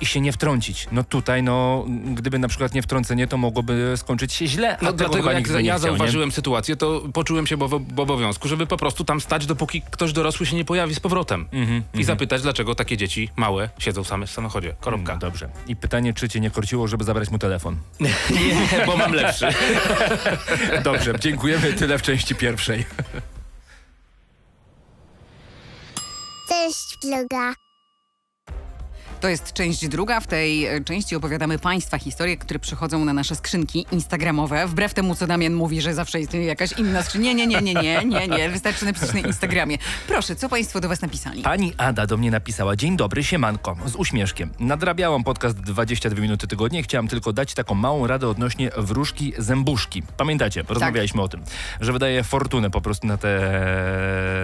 i 0.00 0.06
się 0.06 0.20
nie 0.20 0.32
wtrącić. 0.32 0.88
No 0.92 1.04
tutaj, 1.04 1.42
no, 1.42 1.84
gdyby 2.14 2.38
na 2.38 2.48
przykład 2.48 2.74
nie 2.74 2.82
wtrącenie, 2.82 3.26
to 3.26 3.36
mogłoby 3.36 3.92
skończyć 3.96 4.32
się 4.32 4.46
źle. 4.46 4.70
No 4.82 4.92
tego 4.92 4.92
dlatego 4.92 5.30
jak 5.30 5.46
ja 5.46 5.52
chciał, 5.52 5.60
nie? 5.62 5.78
zauważyłem 5.78 6.32
sytuację, 6.32 6.76
to 6.76 7.02
poczułem 7.12 7.46
się 7.46 7.56
w 7.56 8.00
obowiązku, 8.00 8.48
żeby 8.48 8.66
po 8.66 8.76
prostu 8.76 9.04
tam 9.04 9.20
stać, 9.20 9.46
dopóki 9.46 9.82
ktoś 9.90 10.12
dorosły 10.12 10.46
się 10.46 10.56
nie 10.56 10.64
pojawi 10.64 10.94
z 10.94 11.00
powrotem. 11.00 11.35
Mhm, 11.52 11.82
I 11.94 12.04
zapytać, 12.04 12.42
dlaczego 12.42 12.74
takie 12.74 12.96
dzieci 12.96 13.30
małe 13.36 13.70
siedzą 13.78 14.04
same 14.04 14.26
w 14.26 14.30
samochodzie. 14.30 14.74
Koropka. 14.80 15.12
No, 15.12 15.18
dobrze. 15.18 15.48
I 15.66 15.76
pytanie, 15.76 16.14
czy 16.14 16.28
cię 16.28 16.40
nie 16.40 16.50
korciło, 16.50 16.88
żeby 16.88 17.04
zabrać 17.04 17.30
mu 17.30 17.38
telefon? 17.38 17.76
Nie, 18.00 18.86
bo 18.86 18.96
mam 18.96 19.12
lepszy. 19.12 19.46
Dobrze, 20.84 21.18
dziękujemy. 21.20 21.72
Tyle 21.72 21.98
w 21.98 22.02
części 22.02 22.34
pierwszej. 22.34 22.84
Cześć, 26.48 26.96
vloga. 27.04 27.65
To 29.26 29.30
jest 29.30 29.52
część 29.52 29.88
druga. 29.88 30.20
W 30.20 30.26
tej 30.26 30.66
e, 30.66 30.80
części 30.80 31.16
opowiadamy 31.16 31.58
Państwa 31.58 31.98
historie, 31.98 32.36
które 32.36 32.60
przychodzą 32.60 33.04
na 33.04 33.12
nasze 33.12 33.36
skrzynki 33.36 33.86
instagramowe. 33.92 34.66
Wbrew 34.66 34.94
temu, 34.94 35.14
co 35.14 35.26
Damian 35.26 35.54
mówi, 35.54 35.80
że 35.80 35.94
zawsze 35.94 36.20
jest 36.20 36.34
jakaś 36.34 36.72
inna 36.72 37.02
skrzynka. 37.02 37.24
Nie, 37.28 37.34
nie, 37.34 37.46
nie, 37.46 37.62
nie, 37.62 37.74
nie, 37.74 38.04
nie, 38.04 38.28
nie. 38.28 38.50
Wystarczy 38.50 38.84
napisać 38.84 39.14
na 39.14 39.20
Instagramie. 39.20 39.78
Proszę, 40.08 40.36
co 40.36 40.48
Państwo 40.48 40.80
do 40.80 40.88
Was 40.88 41.02
napisali? 41.02 41.42
Pani 41.42 41.72
Ada 41.76 42.06
do 42.06 42.16
mnie 42.16 42.30
napisała: 42.30 42.76
Dzień 42.76 42.96
dobry, 42.96 43.24
siemanko, 43.24 43.76
z 43.86 43.94
uśmieszkiem. 43.94 44.50
Nadrabiałam 44.60 45.24
podcast 45.24 45.56
22 45.60 46.22
minuty 46.22 46.46
tygodnie. 46.46 46.82
Chciałam 46.82 47.08
tylko 47.08 47.32
dać 47.32 47.54
taką 47.54 47.74
małą 47.74 48.06
radę 48.06 48.28
odnośnie 48.28 48.70
wróżki 48.76 49.32
zębuszki. 49.38 50.02
Pamiętacie, 50.16 50.64
rozmawialiśmy 50.68 51.22
o 51.22 51.28
tym, 51.28 51.42
że 51.80 51.92
wydaje 51.92 52.24
fortunę 52.24 52.70
po 52.70 52.80
prostu 52.80 53.06
na 53.06 53.16
te, 53.16 53.40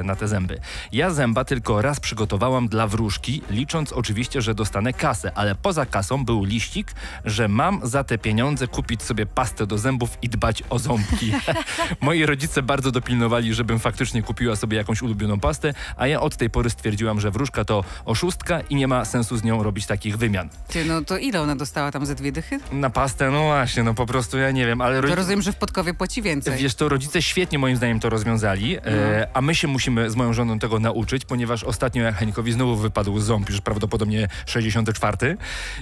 na 0.04 0.16
te 0.16 0.28
zęby. 0.28 0.60
Ja 0.92 1.10
zęba 1.10 1.44
tylko 1.44 1.82
raz 1.82 2.00
przygotowałam 2.00 2.68
dla 2.68 2.86
wróżki, 2.86 3.42
licząc 3.50 3.92
oczywiście, 3.92 4.42
że 4.42 4.54
dostanę 4.72 4.92
kasę, 4.92 5.32
ale 5.34 5.54
poza 5.54 5.86
kasą 5.86 6.24
był 6.24 6.44
liścik, 6.44 6.92
że 7.24 7.48
mam 7.48 7.80
za 7.82 8.04
te 8.04 8.18
pieniądze 8.18 8.68
kupić 8.68 9.02
sobie 9.02 9.26
pastę 9.26 9.66
do 9.66 9.78
zębów 9.78 10.18
i 10.22 10.28
dbać 10.28 10.62
o 10.70 10.78
ząbki. 10.78 11.32
Moi 12.00 12.26
rodzice 12.26 12.62
bardzo 12.62 12.90
dopilnowali, 12.92 13.54
żebym 13.54 13.78
faktycznie 13.78 14.22
kupiła 14.22 14.56
sobie 14.56 14.76
jakąś 14.76 15.02
ulubioną 15.02 15.40
pastę, 15.40 15.74
a 15.96 16.06
ja 16.06 16.20
od 16.20 16.36
tej 16.36 16.50
pory 16.50 16.70
stwierdziłam, 16.70 17.20
że 17.20 17.30
wróżka 17.30 17.64
to 17.64 17.84
oszustka 18.04 18.60
i 18.60 18.74
nie 18.74 18.88
ma 18.88 19.04
sensu 19.04 19.36
z 19.36 19.44
nią 19.44 19.62
robić 19.62 19.86
takich 19.86 20.16
wymian. 20.18 20.48
Ty, 20.68 20.84
no 20.84 21.04
to 21.04 21.18
ile 21.18 21.40
ona 21.40 21.56
dostała 21.56 21.90
tam 21.90 22.06
ze 22.06 22.14
dwie 22.14 22.32
dychy? 22.32 22.60
Na 22.72 22.90
pastę, 22.90 23.30
no 23.30 23.42
właśnie, 23.42 23.82
no 23.82 23.94
po 23.94 24.06
prostu 24.06 24.38
ja 24.38 24.50
nie 24.50 24.66
wiem, 24.66 24.80
ale 24.80 24.94
To 24.94 25.00
rodzice... 25.00 25.16
rozumiem, 25.16 25.42
że 25.42 25.52
w 25.52 25.56
Podkowie 25.56 25.94
płaci 25.94 26.22
więcej. 26.22 26.58
Wiesz, 26.58 26.74
to 26.74 26.88
rodzice 26.88 27.22
świetnie 27.22 27.58
moim 27.58 27.76
zdaniem 27.76 28.00
to 28.00 28.10
rozwiązali, 28.10 28.76
e, 28.78 29.28
a 29.34 29.40
my 29.40 29.54
się 29.54 29.68
musimy 29.68 30.10
z 30.10 30.16
moją 30.16 30.32
żoną 30.32 30.58
tego 30.58 30.78
nauczyć, 30.78 31.24
ponieważ 31.24 31.64
ostatnio 31.64 32.02
jak 32.02 32.14
Henikowi 32.14 32.52
znowu 32.52 32.76
wypadł 32.76 33.20
ząb, 33.20 33.50
już 33.50 33.60
prawdopodobnie 33.60 34.28
64. 34.52 35.36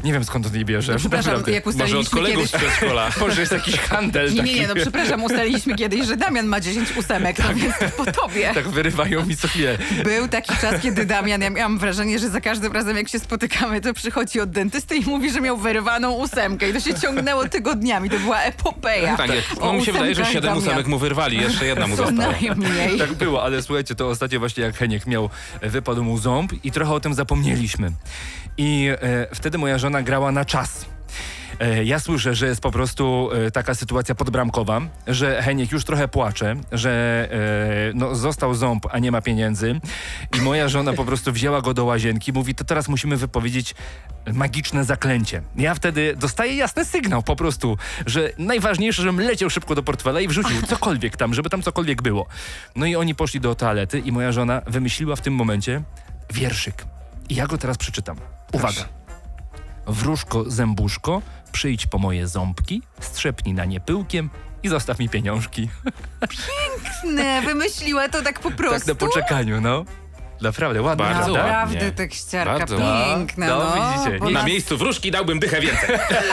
Nie 0.05 0.13
wiem 0.13 0.25
skąd 0.25 0.47
on 0.47 0.55
jej 0.55 0.65
bierze. 0.65 0.93
No, 0.93 0.99
przepraszam, 0.99 1.33
jak 1.35 1.45
Może 1.47 1.59
od 1.59 1.67
ustaliliśmy 1.67 2.19
kolegów 2.19 2.51
kiedyś... 2.51 2.51
z 2.51 2.65
przedszkola. 2.65 3.11
Może 3.21 3.41
jest 3.41 3.53
jakiś 3.53 3.77
handel 3.77 4.35
Nie, 4.35 4.43
nie, 4.43 4.55
nie, 4.55 4.69
no 4.69 4.75
przepraszam, 4.75 5.25
ustaliliśmy 5.25 5.75
kiedyś, 5.75 6.07
że 6.07 6.17
Damian 6.17 6.47
ma 6.47 6.61
10 6.61 6.97
ósemek, 6.97 7.37
no 7.39 7.55
więc 7.55 7.79
to 7.79 8.05
po 8.05 8.13
tobie. 8.13 8.51
Tak 8.55 8.69
wyrywają 8.69 9.27
mi 9.27 9.37
co 9.37 9.49
chwilę. 9.49 9.79
Był 10.05 10.29
taki 10.29 10.57
czas, 10.57 10.81
kiedy 10.83 11.07
Damian, 11.07 11.41
ja 11.41 11.51
miałam 11.51 11.79
wrażenie, 11.79 12.19
że 12.19 12.29
za 12.29 12.41
każdym 12.41 12.73
razem 12.73 12.97
jak 12.97 13.09
się 13.09 13.19
spotykamy, 13.19 13.81
to 13.81 13.95
przychodzi 13.95 14.41
od 14.41 14.51
dentysty 14.51 14.97
i 14.97 15.05
mówi, 15.05 15.31
że 15.31 15.41
miał 15.41 15.57
wyrwaną 15.57 16.11
ósemkę 16.13 16.71
i 16.71 16.73
to 16.73 16.81
się 16.81 16.95
ciągnęło 16.95 17.49
tygodniami, 17.49 18.11
to 18.11 18.19
była 18.19 18.41
epopeja. 18.41 19.17
Tak, 19.17 19.31
no 19.61 19.73
mi 19.73 19.85
się 19.85 19.93
wydaje, 19.93 20.15
że 20.15 20.23
ósemkach 20.23 20.33
siedem 20.33 20.51
Damian. 20.55 20.65
ósemek 20.69 20.87
mu 20.87 20.99
wyrwali, 20.99 21.37
jeszcze 21.41 21.67
jedna 21.67 21.87
mu 21.87 21.97
została. 21.97 22.33
najmniej. 22.33 22.99
Tak 22.99 23.13
było, 23.13 23.43
ale 23.43 23.63
słuchajcie, 23.63 23.95
to 23.95 24.09
ostatnio 24.09 24.39
właśnie 24.39 24.65
jak 24.65 24.77
Heniek 24.77 25.07
miał, 25.07 25.31
wypadł 25.63 26.05
mu 26.05 26.19
ząb 26.19 26.53
i 26.65 26.73
trochę 26.73 26.93
o 26.93 27.01
tym 27.01 27.15
zapomnieliśmy. 27.15 27.91
I 28.63 28.89
e, 28.89 29.35
wtedy 29.35 29.59
moja 29.59 29.79
żona 29.79 30.03
grała 30.03 30.33
na 30.33 30.45
czas. 30.45 30.87
E, 31.61 31.85
ja 31.85 31.99
słyszę, 31.99 32.35
że 32.35 32.47
jest 32.47 32.61
po 32.61 32.71
prostu 32.71 33.31
e, 33.33 33.51
taka 33.51 33.75
sytuacja 33.75 34.15
podbramkowa, 34.15 34.81
że 35.07 35.43
Heniek 35.43 35.73
już 35.73 35.85
trochę 35.85 36.09
płacze, 36.09 36.57
że 36.73 37.29
no, 37.95 38.15
został 38.15 38.55
ząb, 38.55 38.87
a 38.91 38.99
nie 38.99 39.13
ma 39.13 39.23
pieniędzy 39.23 39.81
i 40.39 40.41
moja 40.41 40.69
żona 40.69 40.93
po 40.93 41.05
prostu 41.05 41.33
wzięła 41.33 41.61
go 41.61 41.75
do 41.75 41.85
łazienki, 41.85 42.33
mówi, 42.33 42.55
to 42.55 42.65
teraz 42.65 42.89
musimy 42.89 43.17
wypowiedzieć 43.17 43.75
magiczne 44.33 44.85
zaklęcie. 44.85 45.43
Ja 45.57 45.75
wtedy 45.75 46.17
dostaję 46.17 46.57
jasny 46.57 46.85
sygnał 46.85 47.23
po 47.23 47.37
prostu, 47.37 47.77
że 48.07 48.33
najważniejsze, 48.39 49.03
żebym 49.03 49.21
leciał 49.21 49.51
szybko 49.51 49.75
do 49.75 49.83
portfela 49.83 50.21
i 50.21 50.29
wrzucił 50.29 50.63
cokolwiek 50.73 51.17
tam, 51.17 51.35
żeby 51.35 51.51
tam 51.51 51.63
cokolwiek 51.63 52.03
było. 52.03 52.27
No 52.77 52.87
i 52.87 52.97
oni 52.97 53.15
poszli 53.15 53.41
do 53.41 53.55
toalety 53.55 53.99
i 53.99 54.13
moja 54.13 54.33
żona 54.33 54.63
wymyśliła 54.67 55.17
w 55.17 55.21
tym 55.21 55.35
momencie 55.35 55.83
wierszyk. 56.35 56.85
I 57.31 57.35
ja 57.35 57.47
go 57.47 57.59
teraz 57.59 57.79
przeczytam. 57.79 58.17
Uwaga. 58.53 58.89
Wróżko, 59.87 60.51
zębuszko, 60.51 61.23
przyjdź 61.53 61.87
po 61.87 61.99
moje 61.99 62.29
ząbki, 62.29 62.83
strzepnij 63.01 63.55
na 63.55 63.65
nie 63.65 63.81
pyłkiem 63.81 64.31
i 64.63 64.69
zostaw 64.69 64.99
mi 64.99 65.09
pieniążki. 65.09 65.69
Nie, 67.17 67.43
wymyśliła 67.47 68.09
to 68.09 68.23
tak 68.23 68.41
po 68.41 68.51
prostu. 68.51 68.79
Tak 68.79 68.89
na 68.89 68.95
poczekaniu, 68.95 69.61
no. 69.61 69.85
Naprawdę, 70.41 70.83
ładnie. 70.83 71.05
Bardzo 71.05 71.33
prawda? 71.35 71.53
Naprawdę 71.53 71.75
ładnie. 71.77 71.93
tekściarka 71.93 72.59
Bardzo 72.59 72.77
piękna, 72.77 73.47
No, 73.47 73.59
no. 73.59 73.77
no, 73.77 73.93
widzicie, 73.93 74.19
bo 74.19 74.27
nie 74.27 74.33
Na 74.33 74.41
nas- 74.41 74.49
miejscu 74.49 74.77
wróżki 74.79 75.11
dałbym 75.11 75.39
dychę 75.39 75.61
więcej. 75.61 75.89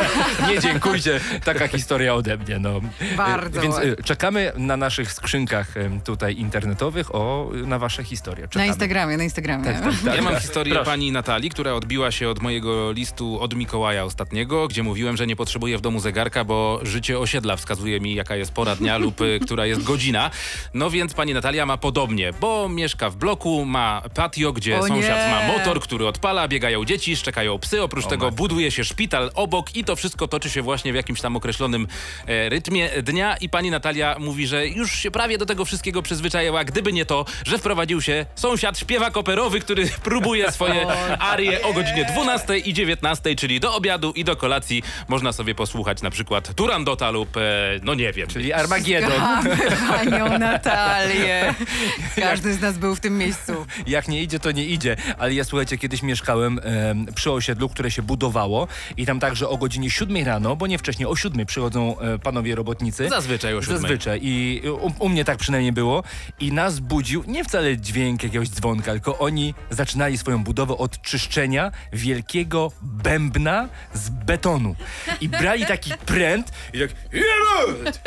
Nie 0.49 0.59
dziękujcie, 0.59 1.19
taka 1.43 1.67
historia 1.67 2.13
ode 2.13 2.37
mnie. 2.37 2.59
No. 2.59 2.81
Bardzo 3.17 3.59
E, 3.59 3.61
Więc 3.61 3.75
ładnie. 3.75 3.91
e, 3.91 4.03
czekamy 4.03 4.51
na 4.57 4.77
naszych 4.77 5.11
skrzynkach 5.11 5.73
tutaj 6.05 6.35
internetowych 6.37 7.15
o, 7.15 7.49
na 7.65 7.79
wasze 7.79 8.03
historie. 8.03 8.41
Na 8.41 8.47
Czekamy. 8.47 8.67
Instagramie, 8.67 9.17
na 9.17 9.23
Instagramie. 9.23 9.63
Tak, 9.65 9.81
tak, 9.81 9.93
tak. 10.05 10.15
Ja 10.15 10.21
mam 10.21 10.35
historię 10.35 10.73
Proszę. 10.73 10.91
pani 10.91 11.11
Natalii, 11.11 11.49
która 11.49 11.73
odbiła 11.73 12.11
się 12.11 12.29
od 12.29 12.41
mojego 12.41 12.91
listu 12.91 13.39
od 13.41 13.55
Mikołaja 13.55 14.03
ostatniego, 14.03 14.67
gdzie 14.67 14.83
mówiłem, 14.83 15.17
że 15.17 15.27
nie 15.27 15.35
potrzebuję 15.35 15.77
w 15.77 15.81
domu 15.81 15.99
zegarka, 15.99 16.43
bo 16.43 16.79
życie 16.83 17.19
osiedla 17.19 17.55
wskazuje 17.55 17.99
mi, 17.99 18.15
jaka 18.15 18.35
jest 18.35 18.51
pora 18.51 18.75
dnia 18.75 18.97
lub 18.97 19.21
y, 19.21 19.39
która 19.45 19.65
jest 19.65 19.83
godzina. 19.83 20.31
No 20.73 20.89
więc 20.89 21.13
pani 21.13 21.33
Natalia 21.33 21.65
ma 21.65 21.77
podobnie, 21.77 22.33
bo 22.41 22.69
mieszka 22.69 23.09
w 23.09 23.15
bloku, 23.15 23.65
ma 23.65 23.96
patio, 24.15 24.53
gdzie 24.53 24.79
O 24.79 24.87
sąsiad 24.87 25.25
nie. 25.25 25.31
ma 25.31 25.57
motor, 25.57 25.79
który 25.81 26.07
odpala, 26.07 26.47
biegają 26.47 26.85
dzieci, 26.85 27.15
szczekają 27.15 27.59
psy. 27.59 27.81
Oprócz 27.83 28.05
O 28.05 28.09
tego 28.09 28.25
matko. 28.25 28.35
buduje 28.37 28.71
się 28.71 28.83
szpital 28.83 29.31
obok 29.35 29.75
i 29.75 29.83
to 29.83 29.95
wszystko 29.95 30.27
toczy 30.27 30.49
się 30.49 30.61
właśnie 30.61 30.91
w 30.91 30.95
jakimś 30.95 31.21
tam 31.21 31.35
określonym 31.35 31.87
e, 32.27 32.49
rytmie 32.49 32.89
dnia. 33.03 33.37
I 33.37 33.49
pani 33.49 33.71
Natalia 33.71 34.15
mówi, 34.19 34.47
że 34.47 34.67
już 34.67 34.91
się 34.91 35.11
prawie 35.11 35.37
do 35.37 35.45
tego 35.45 35.65
wszystkiego 35.65 36.01
przyzwyczaiła, 36.01 36.63
gdyby 36.63 36.93
nie 36.93 37.05
to, 37.05 37.25
że 37.45 37.57
wprowadził 37.57 38.01
się 38.01 38.25
sąsiad 38.35 38.79
śpiewak 38.79 39.17
operowy, 39.17 39.59
który 39.59 39.87
próbuje 40.03 40.51
swoje 40.51 40.87
arie 41.19 41.61
o 41.61 41.73
godzinie 41.73 42.05
12 42.05 42.57
i 42.57 42.73
19, 42.73 43.35
czyli 43.35 43.59
do 43.59 43.75
obiadu 43.75 44.11
i 44.11 44.23
do 44.23 44.35
kolacji. 44.35 44.83
Można 45.07 45.31
sobie 45.31 45.55
posłuchać 45.55 46.01
na 46.01 46.09
przykład 46.09 46.53
Turandota 46.55 47.09
lub, 47.11 47.37
e, 47.37 47.41
no 47.83 47.93
nie 47.93 48.13
wiem. 48.13 48.27
Czyli 48.27 48.53
Armagedon. 48.53 49.11
Kochamy 49.11 49.57
panią 49.89 50.37
Natalię. 50.39 51.53
Każdy 52.15 52.53
z 52.53 52.61
nas 52.61 52.77
był 52.77 52.95
w 52.95 52.99
tym 52.99 53.17
miejscu. 53.17 53.65
Jak 53.88 54.08
nie 54.08 54.22
idzie, 54.24 54.39
to 54.39 54.51
nie 54.51 54.65
idzie. 54.65 54.96
Ale 55.17 55.34
ja 55.34 55.44
słuchajcie, 55.44 55.77
kiedyś 55.77 56.01
mieszkałem 56.03 56.60
em, 56.63 57.06
przy 57.15 57.32
osiedlu, 57.32 57.70
które 57.70 57.91
się 57.91 58.01
budowało 58.01 58.67
i 58.98 59.06
tam 59.06 59.20
także 59.20 59.50
o 59.50 59.58
godzinie 59.58 59.89
7 59.89 60.25
rano, 60.25 60.56
bo 60.56 60.67
nie 60.67 60.77
wcześniej, 60.77 61.08
o 61.08 61.15
7 61.15 61.46
przychodzą 61.46 62.00
e, 62.00 62.20
panowie 62.20 62.56
robotnicy. 62.56 63.10
Zazwyczaj 63.10 63.53
o 63.56 63.62
siódmej. 63.62 63.82
Zazwyczaj. 63.82 64.20
I 64.24 64.62
u, 64.82 65.06
u 65.06 65.10
mnie 65.10 65.25
tak 65.25 65.38
przynajmniej 65.38 65.72
było. 65.72 66.03
I 66.39 66.51
nas 66.51 66.79
budził 66.79 67.24
nie 67.27 67.44
wcale 67.44 67.77
dźwięk 67.77 68.24
jakiegoś 68.24 68.50
dzwonka, 68.50 68.91
tylko 68.91 69.17
oni 69.20 69.53
zaczynali 69.70 70.17
swoją 70.17 70.44
budowę 70.44 70.77
od 70.77 71.01
czyszczenia 71.01 71.72
wielkiego 71.94 72.72
bębna 72.82 73.70
z 73.94 74.10
betonu. 74.10 74.75
I 75.22 75.29
brali 75.29 75.65
taki 75.65 75.91
pręt 76.06 76.51
i 76.74 76.79
tak! 76.79 76.89
Jemot! 77.13 78.00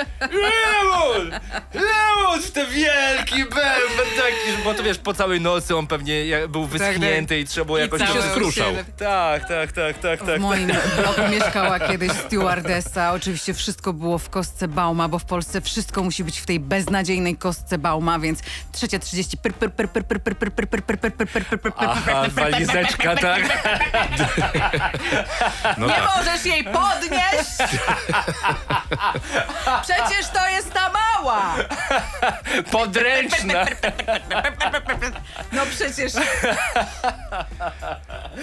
Jemot 1.75 2.45
w 2.45 2.51
ten 2.53 2.67
wielki 2.71 3.37
bęben 3.37 4.07
taki, 4.17 4.63
bo 4.65 4.75
to 4.75 4.83
wiesz, 4.83 4.99
po 4.99 5.15
całej 5.15 5.41
nocy 5.41 5.70
on 5.77 5.87
pewnie 5.87 6.25
był 6.49 6.67
wyschnięty 6.67 7.41
i 7.41 7.45
trzeba 7.45 7.65
było 7.65 7.79
jakoś... 7.79 8.01
cały 8.01 8.23
się 8.23 8.29
skruszał. 8.31 8.73
Tak, 8.99 9.49
tak, 9.49 9.73
tak, 9.73 9.99
tak, 9.99 10.21
tak. 10.21 10.39
W 10.39 10.41
moim 10.41 10.67
bloku 10.97 11.21
mieszkała 11.31 11.79
kiedyś 11.81 12.13
stewardessa. 12.13 13.13
Oczywiście 13.13 13.55
wszystko 13.55 13.93
było 13.93 14.19
w 14.19 14.31
kostce 14.31 14.69
Bauma, 14.69 15.09
bo 15.09 15.19
w 15.19 15.25
Polsce 15.25 15.61
wszystko 15.61 16.03
musi 16.03 16.25
być 16.25 16.41
w 16.41 16.47
tej 16.47 16.61
beznadziejnej 16.61 17.37
kostce 17.37 17.79
Bauma, 17.79 18.19
więc 18.19 18.41
trzecia 18.73 18.99
30 18.99 19.39
pyr, 19.39 19.55
pyr, 19.55 19.73
pyr, 19.73 19.89
pyr, 19.91 20.05
pyr, 20.05 20.21
pyr, 20.21 20.35
pyr, 20.37 20.53
pyr, 20.53 20.69
pyr, 20.69 20.83
pyr, 20.83 20.99
pyr, 20.99 21.13
pyr, 21.13 21.29
pyr, 21.29 21.29
pyr, 21.29 21.45
pyr, 21.61 21.61
pyr, 21.61 21.73
Aha, 21.77 22.23
walizeczka, 22.31 23.17
tak. 23.17 23.43
No 25.79 25.87
Nie 25.87 25.93
tak. 25.93 26.17
możesz 26.17 26.45
jej 26.47 26.65
podnieść! 26.65 27.75
Przecież 29.83 30.29
to 30.33 30.49
jest 30.49 30.73
ta 30.73 30.91
mała! 30.91 31.55
Podręczna. 32.71 33.65
No 35.53 35.67
przecież 35.67 36.13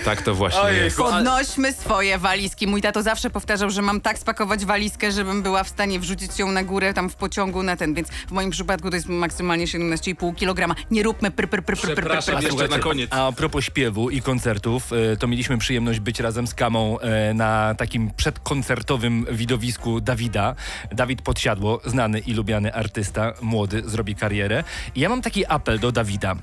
Tak 0.05 0.21
to 0.21 0.35
właśnie 0.35 0.61
Ojejku. 0.61 0.83
jest. 0.83 0.97
podnośmy 0.97 1.73
swoje 1.73 2.17
walizki. 2.17 2.67
Mój 2.67 2.81
tato 2.81 3.03
zawsze 3.03 3.29
powtarzał, 3.29 3.69
że 3.69 3.81
mam 3.81 4.01
tak 4.01 4.17
spakować 4.17 4.65
walizkę, 4.65 5.11
żebym 5.11 5.43
była 5.43 5.63
w 5.63 5.69
stanie 5.69 5.99
wrzucić 5.99 6.39
ją 6.39 6.51
na 6.51 6.63
górę 6.63 6.93
tam 6.93 7.09
w 7.09 7.15
pociągu 7.15 7.63
na 7.63 7.75
ten, 7.75 7.93
więc 7.93 8.07
w 8.09 8.31
moim 8.31 8.49
przypadku 8.49 8.89
to 8.89 8.95
jest 8.95 9.09
maksymalnie 9.09 9.65
17,5 9.65 10.35
kg. 10.35 10.75
Nie 10.91 11.03
róbmy 11.03 11.31
pr, 11.31 11.49
pr, 11.49 11.63
pr, 11.63 11.77
pr, 11.77 11.81
pr, 11.81 11.95
pr, 11.95 12.03
Przepraszam, 12.03 12.35
pr, 12.35 12.43
jeszcze 12.43 12.67
na 12.67 12.79
koniec. 12.79 13.13
A 13.13 13.31
propos 13.31 13.63
śpiewu 13.65 14.09
i 14.09 14.21
koncertów, 14.21 14.93
e, 14.93 15.17
to 15.17 15.27
mieliśmy 15.27 15.57
przyjemność 15.57 15.99
być 15.99 16.19
razem 16.19 16.47
z 16.47 16.53
Kamą 16.53 16.99
e, 16.99 17.33
na 17.33 17.75
takim 17.75 18.11
przedkoncertowym 18.11 19.25
widowisku 19.31 20.01
Dawida. 20.01 20.55
Dawid 20.91 21.21
Podsiadło, 21.21 21.81
znany 21.85 22.19
i 22.19 22.33
lubiany 22.33 22.73
artysta, 22.73 23.33
młody, 23.41 23.83
zrobi 23.85 24.15
karierę. 24.15 24.63
I 24.95 24.99
ja 24.99 25.09
mam 25.09 25.21
taki 25.21 25.45
apel 25.45 25.79
do 25.79 25.91
Dawida. 25.91 26.35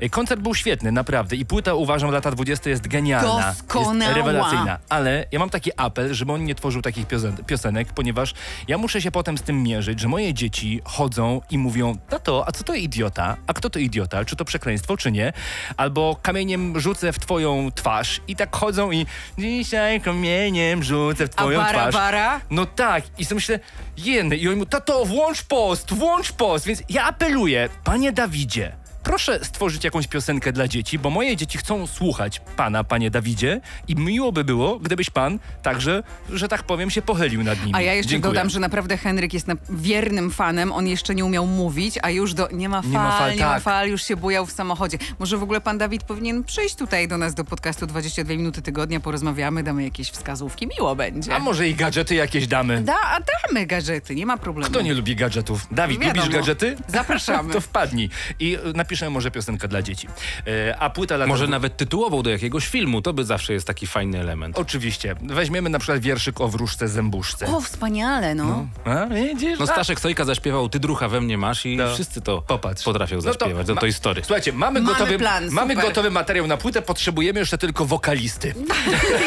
E, 0.00 0.08
Koncert 0.08 0.40
był 0.40 0.54
świetny, 0.54 0.92
naprawdę. 0.92 1.36
I 1.36 1.46
płyta, 1.46 1.74
uważam, 1.74 2.10
lata 2.10 2.30
20 2.30 2.70
jest 2.70 2.87
genialna. 2.88 3.52
Doskonała. 3.52 4.04
Jest 4.04 4.16
rewelacyjna. 4.16 4.78
Ale 4.88 5.24
ja 5.32 5.38
mam 5.38 5.50
taki 5.50 5.70
apel, 5.76 6.14
żeby 6.14 6.32
on 6.32 6.44
nie 6.44 6.54
tworzył 6.54 6.82
takich 6.82 7.06
piosen- 7.06 7.44
piosenek, 7.44 7.92
ponieważ 7.92 8.34
ja 8.68 8.78
muszę 8.78 9.02
się 9.02 9.10
potem 9.10 9.38
z 9.38 9.42
tym 9.42 9.62
mierzyć, 9.62 10.00
że 10.00 10.08
moje 10.08 10.34
dzieci 10.34 10.80
chodzą 10.84 11.40
i 11.50 11.58
mówią, 11.58 11.96
tato, 12.08 12.44
a 12.48 12.52
co 12.52 12.64
to 12.64 12.74
idiota? 12.74 13.36
A 13.46 13.52
kto 13.52 13.70
to 13.70 13.78
idiota? 13.78 14.24
Czy 14.24 14.36
to 14.36 14.44
przekleństwo, 14.44 14.96
czy 14.96 15.12
nie? 15.12 15.32
Albo 15.76 16.16
kamieniem 16.22 16.80
rzucę 16.80 17.12
w 17.12 17.18
twoją 17.18 17.70
twarz 17.74 18.20
i 18.28 18.36
tak 18.36 18.56
chodzą 18.56 18.90
i 18.92 19.06
dzisiaj 19.38 20.00
kamieniem 20.00 20.82
rzucę 20.82 21.26
w 21.26 21.30
A 21.30 21.42
twoją 21.42 21.58
bara, 21.60 21.72
twarz. 21.78 21.94
bara? 21.94 22.40
No 22.50 22.66
tak. 22.66 23.04
I 23.18 23.24
sobie 23.24 23.34
myślę, 23.34 23.60
jeny. 23.96 24.36
I 24.36 24.48
oni 24.48 24.56
mówią, 24.56 24.68
tato, 24.70 25.04
włącz 25.04 25.42
post, 25.42 25.94
włącz 25.94 26.32
post. 26.32 26.66
Więc 26.66 26.82
ja 26.88 27.04
apeluję, 27.04 27.68
panie 27.84 28.12
Dawidzie, 28.12 28.72
proszę 29.02 29.40
stworzyć 29.44 29.84
jakąś 29.84 30.06
piosenkę 30.06 30.52
dla 30.52 30.68
dzieci, 30.68 30.98
bo 30.98 31.10
moje 31.10 31.36
dzieci 31.36 31.58
chcą 31.58 31.86
słuchać 31.86 32.40
pana, 32.56 32.84
panie 32.84 33.10
Dawidzie 33.10 33.60
i 33.88 33.96
miło 33.96 34.32
by 34.32 34.44
było, 34.44 34.78
gdybyś 34.78 35.10
pan 35.10 35.38
także, 35.62 36.02
że 36.32 36.48
tak 36.48 36.62
powiem, 36.62 36.90
się 36.90 37.02
pochylił 37.02 37.44
nad 37.44 37.60
nimi. 37.60 37.74
A 37.74 37.80
ja 37.80 37.94
jeszcze 37.94 38.10
Dziękuję. 38.10 38.34
dodam, 38.34 38.50
że 38.50 38.60
naprawdę 38.60 38.96
Henryk 38.96 39.34
jest 39.34 39.46
wiernym 39.70 40.30
fanem. 40.30 40.72
On 40.72 40.86
jeszcze 40.86 41.14
nie 41.14 41.24
umiał 41.24 41.46
mówić, 41.46 41.98
a 42.02 42.10
już 42.10 42.34
do 42.34 42.48
nie 42.52 42.68
ma 42.68 42.82
fal, 42.82 42.90
Nie 42.90 42.98
ma 42.98 43.18
fal, 43.18 43.36
nie 43.36 43.42
ma 43.42 43.54
tak. 43.54 43.62
fal, 43.62 43.88
już 43.88 44.02
się 44.02 44.16
bujał 44.16 44.46
w 44.46 44.52
samochodzie. 44.52 44.98
Może 45.18 45.36
w 45.36 45.42
ogóle 45.42 45.60
pan 45.60 45.78
Dawid 45.78 46.02
powinien 46.04 46.44
przyjść 46.44 46.74
tutaj 46.74 47.08
do 47.08 47.18
nas 47.18 47.34
do 47.34 47.44
podcastu 47.44 47.86
22 47.86 48.34
minuty 48.34 48.62
tygodnia, 48.62 49.00
porozmawiamy, 49.00 49.62
damy 49.62 49.84
jakieś 49.84 50.10
wskazówki, 50.10 50.66
miło 50.66 50.96
będzie. 50.96 51.34
A 51.34 51.38
może 51.38 51.68
i 51.68 51.74
gadżety 51.74 52.14
jakieś 52.14 52.46
damy? 52.46 52.80
Da, 52.82 52.96
a 53.04 53.18
damy 53.48 53.66
gadżety, 53.66 54.14
nie 54.14 54.26
ma 54.26 54.36
problemu. 54.36 54.70
Kto 54.70 54.80
nie 54.80 54.94
lubi 54.94 55.16
gadżetów? 55.16 55.66
Dawid, 55.70 56.00
Wiadomo. 56.00 56.22
lubisz 56.22 56.36
gadżety? 56.38 56.76
Zapraszamy. 56.88 57.52
to 57.54 57.60
wpadnij. 57.60 58.10
I 58.40 58.56
y, 58.56 58.72
może 59.10 59.30
piosenkę 59.30 59.68
dla 59.68 59.82
dzieci. 59.82 60.08
E, 60.46 60.76
a 60.78 60.90
płyta 60.90 61.16
lata... 61.16 61.28
Może 61.28 61.46
nawet 61.48 61.76
tytułową 61.76 62.22
do 62.22 62.30
jakiegoś 62.30 62.66
filmu, 62.68 63.02
to 63.02 63.12
by 63.12 63.24
zawsze 63.24 63.52
jest 63.52 63.66
taki 63.66 63.86
fajny 63.86 64.20
element. 64.20 64.58
Oczywiście. 64.58 65.14
Weźmiemy 65.22 65.70
na 65.70 65.78
przykład 65.78 66.00
wierszyk 66.00 66.40
o 66.40 66.48
wróżce 66.48 66.88
zębuszce. 66.88 67.46
O, 67.46 67.60
wspaniale, 67.60 68.34
no. 68.34 68.66
A, 68.84 69.06
widzisz? 69.06 69.58
No 69.58 69.66
Staszek 69.66 70.00
Sojka 70.00 70.24
zaśpiewał 70.24 70.68
Ty 70.68 70.80
drucha 70.80 71.08
we 71.08 71.20
mnie 71.20 71.38
masz 71.38 71.66
i 71.66 71.76
No. 71.76 71.94
wszyscy 71.94 72.20
to 72.20 72.42
Popatrz. 72.42 72.84
potrafią 72.84 73.16
No 73.16 73.22
to 73.22 73.28
zaśpiewać 73.32 73.66
do 73.66 73.74
ma- 73.74 73.80
tej 73.80 73.90
historii. 73.92 74.24
Słuchajcie, 74.24 74.52
mamy, 74.52 74.80
Mamy 74.80 74.92
gotowy, 74.94 75.18
plan, 75.18 75.48
mamy 75.50 75.74
gotowy 75.74 76.10
materiał 76.10 76.46
na 76.46 76.56
płytę, 76.56 76.82
potrzebujemy 76.82 77.40
jeszcze 77.40 77.58
tylko 77.58 77.84
wokalisty. 77.84 78.54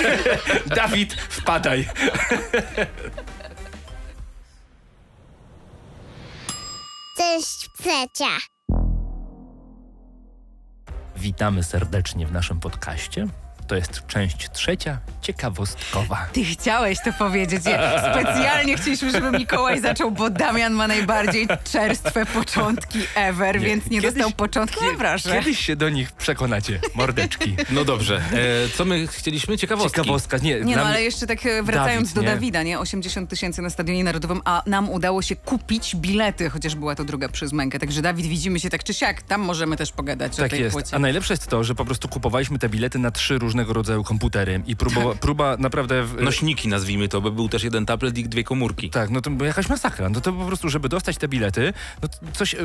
Dawid, 0.76 1.14
wpadaj. 1.14 1.88
Cześć, 7.18 7.70
Cecia. 7.84 8.38
Witamy 11.22 11.64
serdecznie 11.64 12.28
w 12.28 12.32
naszym 12.32 12.60
podcaście. 12.60 13.28
To 13.72 13.76
jest 13.76 14.08
część 14.08 14.50
trzecia, 14.50 14.98
ciekawostkowa. 15.22 16.26
Ty 16.34 16.44
chciałeś 16.46 16.98
to 17.06 17.14
powiedzieć. 17.14 17.62
Ja 17.66 18.12
specjalnie 18.14 18.78
chcieliśmy, 18.78 19.12
żeby 19.12 19.32
Mikołaj 19.38 19.82
zaczął, 19.82 20.12
bo 20.12 20.30
Damian 20.30 20.74
ma 20.74 20.88
najbardziej 20.88 21.48
czerstwe 21.72 22.26
początki 22.26 23.00
ever, 23.16 23.60
Nie, 23.60 23.66
więc 23.66 23.86
nie 23.90 24.02
kiedyś- 24.02 24.14
dostał 24.14 24.32
początku. 24.32 24.86
No 24.86 24.92
proszę. 24.98 25.32
Kiedyś 25.40 25.60
się 25.60 25.76
do 25.76 25.90
nich 25.90 26.12
przekonacie, 26.12 26.80
mordeczki. 26.96 27.56
No 27.70 27.86
dobrze. 27.86 28.16
E, 28.18 28.70
co 28.78 28.86
my 28.86 29.08
chcieliśmy? 29.08 29.58
Ciekawostki. 29.58 30.02
Ciekawostka, 30.02 30.38
nie, 30.38 30.60
Nie 30.60 30.76
no, 30.76 30.84
ale 30.84 31.04
jeszcze 31.04 31.28
tak 31.28 31.46
e, 31.46 31.64
wracając 31.64 32.14
Dawid, 32.14 32.16
do 32.16 32.22
nie? 32.22 32.28
Dawida, 32.36 32.64
nie? 32.64 32.80
80 32.80 33.30
tysięcy 33.30 33.62
na 33.62 33.70
Stadionie 33.70 34.04
Narodowym, 34.04 34.42
a 34.46 34.64
nam 34.66 34.90
udało 34.90 35.22
się 35.22 35.36
kupić 35.36 35.96
bilety, 35.96 36.50
chociaż 36.50 36.76
była 36.76 36.96
to 36.96 37.04
druga 37.04 37.30
przez 37.30 37.54
mękę. 37.54 37.80
Także 37.80 38.02
Dawid, 38.02 38.26
widzimy 38.26 38.60
się 38.60 38.70
tak 38.70 38.84
czy 38.84 38.94
siak. 38.94 39.22
Tam 39.22 39.42
możemy 39.42 39.78
też 39.78 39.92
pogadać 39.92 40.34
o 40.34 40.38
Tak 40.42 40.52
tej 40.52 40.60
jest. 40.62 40.74
płycie. 40.74 40.96
A 40.96 41.00
najlepsze 41.00 41.34
jest 41.34 41.48
to, 41.48 41.64
że 41.64 41.76
po 41.76 41.86
prostu 41.86 42.08
kupowaliśmy 42.08 42.60
te 42.60 42.70
bilety 42.70 43.00
na 43.00 43.12
trzy 43.12 43.40
różnego 43.62 43.74
rodzaju 43.74 44.04
komputery 44.04 44.62
i 44.68 44.76
próba, 44.76 45.16
próba 45.20 45.58
naprawdę... 45.60 46.04
W, 46.04 46.22
Nośniki 46.22 46.68
nazwijmy 46.68 47.08
to, 47.08 47.22
bo 47.22 47.32
był 47.32 47.50
też 47.50 47.64
jeden 47.64 47.86
tablet 47.86 48.18
i 48.18 48.24
dwie 48.24 48.44
komórki. 48.44 48.90
Tak, 48.90 49.10
no 49.10 49.22
to 49.22 49.30
była 49.30 49.48
jakaś 49.48 49.70
masakra. 49.70 50.10
No 50.10 50.22
to 50.22 50.34
po 50.34 50.46
prostu, 50.46 50.70
żeby 50.70 50.90
dostać 50.90 51.18
te 51.18 51.28
bilety, 51.28 51.74
no 52.02 52.10
coś, 52.34 52.56
e, 52.56 52.60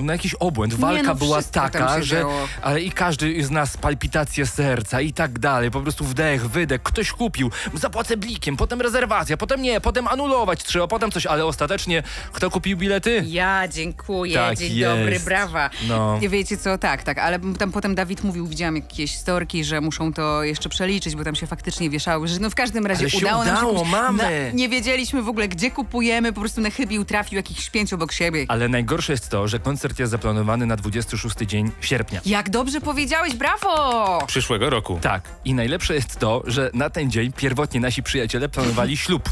na 0.00 0.12
jakiś 0.12 0.34
obłęd. 0.34 0.74
Walka 0.74 1.02
no, 1.02 1.14
była 1.14 1.42
taka, 1.42 2.02
że... 2.02 2.16
działo. 2.16 2.48
Ale 2.62 2.80
i 2.80 2.90
każdy 2.90 3.44
z 3.44 3.50
nas 3.50 3.76
palpitacje 3.76 4.46
serca 4.46 5.00
i 5.00 5.12
tak 5.12 5.38
dalej. 5.38 5.70
Po 5.70 5.80
prostu 5.80 6.04
wdech, 6.04 6.50
wydech. 6.50 6.82
Ktoś 6.82 7.12
kupił, 7.12 7.50
zapłacę 7.74 8.16
blikiem, 8.16 8.56
potem 8.56 8.80
rezerwacja, 8.80 9.36
potem 9.36 9.62
nie, 9.62 9.80
potem 9.80 10.08
anulować 10.08 10.64
trzeba, 10.64 10.88
potem 10.88 11.10
coś. 11.10 11.26
Ale 11.26 11.44
ostatecznie 11.44 12.02
kto 12.32 12.50
kupił 12.50 12.76
bilety? 12.76 13.24
Ja 13.26 13.68
dziękuję, 13.68 14.34
Tak 14.34 14.58
dzień 14.58 14.76
jest. 14.76 14.90
dobry, 14.90 15.20
brawa. 15.20 15.70
No. 15.88 16.18
Nie 16.18 16.28
wiecie 16.28 16.56
co, 16.56 16.78
tak, 16.78 17.02
tak, 17.02 17.18
ale 17.18 17.38
tam 17.58 17.72
potem 17.72 17.94
Dawid 17.94 18.24
mówił, 18.24 18.46
widziałam 18.46 18.76
jakieś 18.76 19.16
storki, 19.16 19.64
że 19.64 19.80
muszą 19.80 20.11
to 20.14 20.44
jeszcze 20.44 20.68
przeliczyć, 20.68 21.16
bo 21.16 21.24
tam 21.24 21.34
się 21.34 21.46
faktycznie 21.46 21.90
wieszały, 21.90 22.28
że 22.28 22.38
no 22.40 22.50
w 22.50 22.54
każdym 22.54 22.86
razie 22.86 23.00
Ale 23.00 23.10
się 23.10 23.18
udało 23.18 23.44
nam 23.44 23.56
się 23.56 23.66
udało, 23.66 23.84
mamy. 23.84 24.50
nie 24.54 24.68
wiedzieliśmy 24.68 25.22
w 25.22 25.28
ogóle, 25.28 25.48
gdzie 25.48 25.70
kupujemy, 25.70 26.32
po 26.32 26.40
prostu 26.40 26.60
na 26.60 26.70
chybił 26.70 27.04
trafił 27.04 27.36
jakichś 27.36 27.70
pięć 27.70 27.92
obok 27.92 28.12
siebie. 28.12 28.44
Ale 28.48 28.68
najgorsze 28.68 29.12
jest 29.12 29.28
to, 29.28 29.48
że 29.48 29.58
koncert 29.58 29.98
jest 29.98 30.10
zaplanowany 30.10 30.66
na 30.66 30.76
26 30.76 31.36
dzień 31.38 31.70
sierpnia. 31.80 32.20
Jak 32.26 32.50
dobrze 32.50 32.80
powiedziałeś, 32.80 33.34
brawo! 33.34 34.18
Przyszłego 34.26 34.70
roku. 34.70 34.98
Tak. 35.02 35.22
I 35.44 35.54
najlepsze 35.54 35.94
jest 35.94 36.18
to, 36.18 36.42
że 36.46 36.70
na 36.74 36.90
ten 36.90 37.10
dzień 37.10 37.32
pierwotnie 37.32 37.80
nasi 37.80 38.02
przyjaciele 38.02 38.48
planowali 38.48 38.96
ślub. 38.96 39.28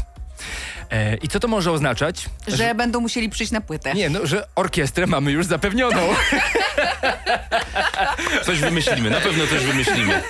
E, 0.91 1.15
I 1.17 1.27
co 1.27 1.39
to 1.39 1.47
może 1.47 1.71
oznaczać? 1.71 2.29
Że 2.47 2.75
będą 2.75 2.99
musieli 2.99 3.29
przyjść 3.29 3.51
na 3.51 3.61
płytę. 3.61 3.93
Nie, 3.93 4.09
no, 4.09 4.25
że 4.25 4.47
orkiestrę 4.55 5.07
mamy 5.07 5.31
już 5.31 5.45
zapewnioną. 5.45 6.01
Coś 8.45 8.59
wymyślimy, 8.59 9.09
na 9.09 9.19
pewno 9.19 9.47
coś 9.47 9.59
wymyślimy. 9.65 10.21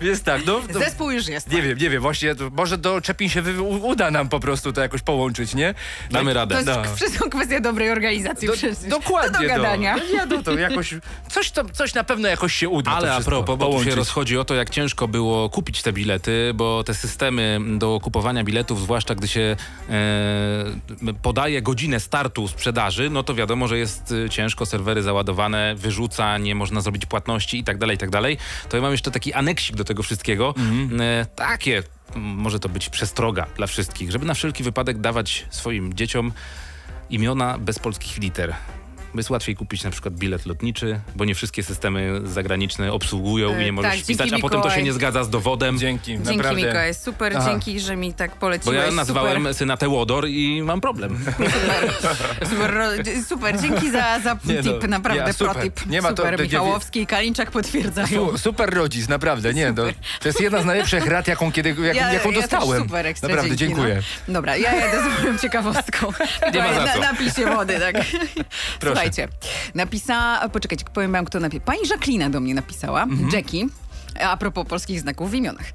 Więc 0.00 0.22
tak, 0.22 0.46
no... 0.46 0.60
To, 0.72 0.78
Zespół 0.78 1.10
już 1.10 1.28
jest. 1.28 1.50
nie 1.52 1.62
wiem, 1.62 1.78
nie 1.78 1.90
wiem, 1.90 2.02
właśnie 2.02 2.34
to 2.34 2.50
może 2.50 2.78
do 2.78 3.00
Czepin 3.00 3.28
się 3.28 3.42
wy, 3.42 3.62
uda 3.62 4.10
nam 4.10 4.28
po 4.28 4.40
prostu 4.40 4.72
to 4.72 4.80
jakoś 4.80 5.02
połączyć, 5.02 5.54
nie? 5.54 5.74
Damy 6.10 6.30
To 6.32 6.38
radę. 6.40 6.54
jest 6.54 6.66
No. 6.66 6.96
wszystko 6.96 7.30
kwestia 7.30 7.60
dobrej 7.60 7.90
organizacji 7.90 8.48
Do, 8.48 8.54
przecież. 8.54 8.78
dokładnie. 8.78 9.32
To 9.32 9.42
do 9.42 9.48
gadania. 9.48 9.96
No, 9.96 10.02
ja 10.18 10.26
do 10.26 10.42
to 10.42 10.52
jakoś... 10.58 10.94
Coś, 11.30 11.50
to, 11.50 11.64
coś 11.64 11.94
na 11.94 12.04
pewno 12.04 12.28
jakoś 12.28 12.54
się 12.54 12.68
uda 12.68 12.90
to 12.90 12.96
Ale 12.96 13.14
a 13.14 13.20
propos, 13.20 13.58
bo 13.58 13.84
się 13.84 13.94
rozchodzi 13.94 14.38
o 14.38 14.44
to, 14.44 14.54
jak 14.54 14.70
ciężko 14.70 15.08
było 15.08 15.50
kupić 15.50 15.82
te 15.82 15.92
bilety, 15.92 16.50
bo 16.54 16.84
te 16.84 16.94
systemy 16.94 17.60
do 17.78 18.00
kupowania 18.02 18.44
biletów, 18.44 18.80
zwłaszcza 18.82 19.14
gdy 19.14 19.28
się 19.28 19.56
e, 19.90 21.14
podaje 21.22 21.62
godzinę 21.62 22.00
startu 22.00 22.48
sprzedaży, 22.48 23.10
no 23.10 23.22
to 23.22 23.34
wiadomo, 23.34 23.68
że 23.68 23.78
jest 23.78 24.14
e, 24.26 24.30
ciężko, 24.30 24.66
serwery 24.66 25.02
załadowane, 25.02 25.74
wyrzuca, 25.78 26.25
nie 26.38 26.54
można 26.54 26.80
zrobić 26.80 27.06
płatności 27.06 27.58
i 27.58 27.64
tak 27.64 27.78
dalej, 27.78 27.96
i 27.96 27.98
tak 27.98 28.10
dalej. 28.10 28.38
To 28.68 28.76
ja 28.76 28.82
mam 28.82 28.92
jeszcze 28.92 29.10
taki 29.10 29.32
aneksik 29.32 29.76
do 29.76 29.84
tego 29.84 30.02
wszystkiego. 30.02 30.54
E, 31.00 31.26
takie, 31.36 31.82
może 32.16 32.60
to 32.60 32.68
być 32.68 32.88
przestroga 32.88 33.46
dla 33.56 33.66
wszystkich, 33.66 34.10
żeby 34.10 34.26
na 34.26 34.34
wszelki 34.34 34.62
wypadek 34.62 34.98
dawać 34.98 35.46
swoim 35.50 35.94
dzieciom 35.94 36.32
imiona 37.10 37.58
bez 37.58 37.78
polskich 37.78 38.18
liter. 38.18 38.54
Bo 39.14 39.20
jest 39.20 39.30
łatwiej 39.30 39.56
kupić 39.56 39.84
na 39.84 39.90
przykład 39.90 40.14
bilet 40.14 40.46
lotniczy, 40.46 41.00
bo 41.16 41.24
nie 41.24 41.34
wszystkie 41.34 41.62
systemy 41.62 42.20
zagraniczne 42.24 42.92
obsługują 42.92 43.50
E, 43.54 43.62
i 43.62 43.64
nie 43.64 43.72
możesz 43.72 43.92
tak, 43.92 44.00
wpisać, 44.00 44.26
a 44.26 44.30
dzięki, 44.30 44.42
potem 44.42 44.62
to 44.62 44.70
się 44.70 44.82
nie 44.82 44.92
zgadza 44.92 45.24
z 45.24 45.30
dowodem. 45.30 45.78
Dzięki, 45.78 46.04
Dzięki 46.12 46.36
naprawdę. 46.36 46.62
Mikołaj, 46.62 46.94
super, 46.94 47.32
Aha. 47.36 47.50
dzięki, 47.50 47.80
że 47.80 47.96
mi 47.96 48.14
tak 48.14 48.30
Bo 48.30 48.36
poleciłeś. 48.36 48.76
ja 48.86 48.90
nazwałem 48.90 49.38
super. 49.38 49.54
syna 49.54 49.76
Teodor 49.76 50.28
i 50.28 50.62
mam 50.62 50.80
problem. 50.80 51.18
Super, 52.50 52.70
ro- 52.74 52.90
super, 53.28 53.60
dzięki 53.60 53.90
za, 53.90 54.20
za 54.20 54.36
Nie 54.44 54.54
no, 54.54 54.62
tip, 54.62 54.88
naprawdę 54.88 55.22
ja, 55.26 55.32
super. 55.32 55.52
protip. 55.54 55.86
Nie 55.86 56.02
ma 56.02 56.12
to- 56.12 56.16
super, 56.22 56.36
to- 56.36 56.42
Michałowski 56.42 57.00
i 57.00 57.06
Kalińczak 57.06 57.50
potwierdzają. 57.50 58.08
Su, 58.30 58.38
super 58.38 58.70
rodzic, 58.74 59.08
naprawdę, 59.08 59.54
nie, 59.54 59.72
to, 59.72 59.82
to 60.20 60.28
jest 60.28 60.40
jedna 60.40 60.62
z 60.62 60.64
najlepszych 60.64 61.06
rad, 61.06 61.28
jaką, 61.28 61.52
kiedy, 61.52 61.68
jaką, 61.68 61.82
jaką 62.12 62.30
ja 62.30 62.40
dostałem. 62.40 62.82
Super, 62.82 63.06
ekstra, 63.06 63.28
naprawdę, 63.28 63.56
dzięki, 63.56 63.74
dziękuję. 63.74 64.02
No. 64.28 64.34
Dobra, 64.34 64.56
ja 64.56 64.74
jadę 64.74 64.98
z 65.02 65.22
moją 65.22 65.38
ciekawostką. 65.38 66.12
Nie 66.54 66.58
ma 66.62 66.74
za 66.74 66.86
co. 66.92 67.00
Na, 67.00 67.12
napij 67.12 67.30
się 67.30 67.46
wody, 67.46 67.80
tak. 67.80 67.96
Słuchajcie, 68.96 69.28
napisała, 69.74 70.48
poczekajcie, 70.48 70.84
powiem 70.94 71.12
wam, 71.12 71.24
kto 71.24 71.40
napisał. 71.40 71.64
Pani 71.64 71.80
Jacqueline 71.90 72.30
do 72.30 72.40
mnie 72.40 72.54
napisała, 72.54 73.02
Mhm. 73.02 73.30
Jackie, 73.32 73.66
a 74.20 74.36
propos 74.36 74.66
polskich 74.68 75.00
znaków 75.00 75.30
w 75.30 75.34
imionach. 75.34 75.66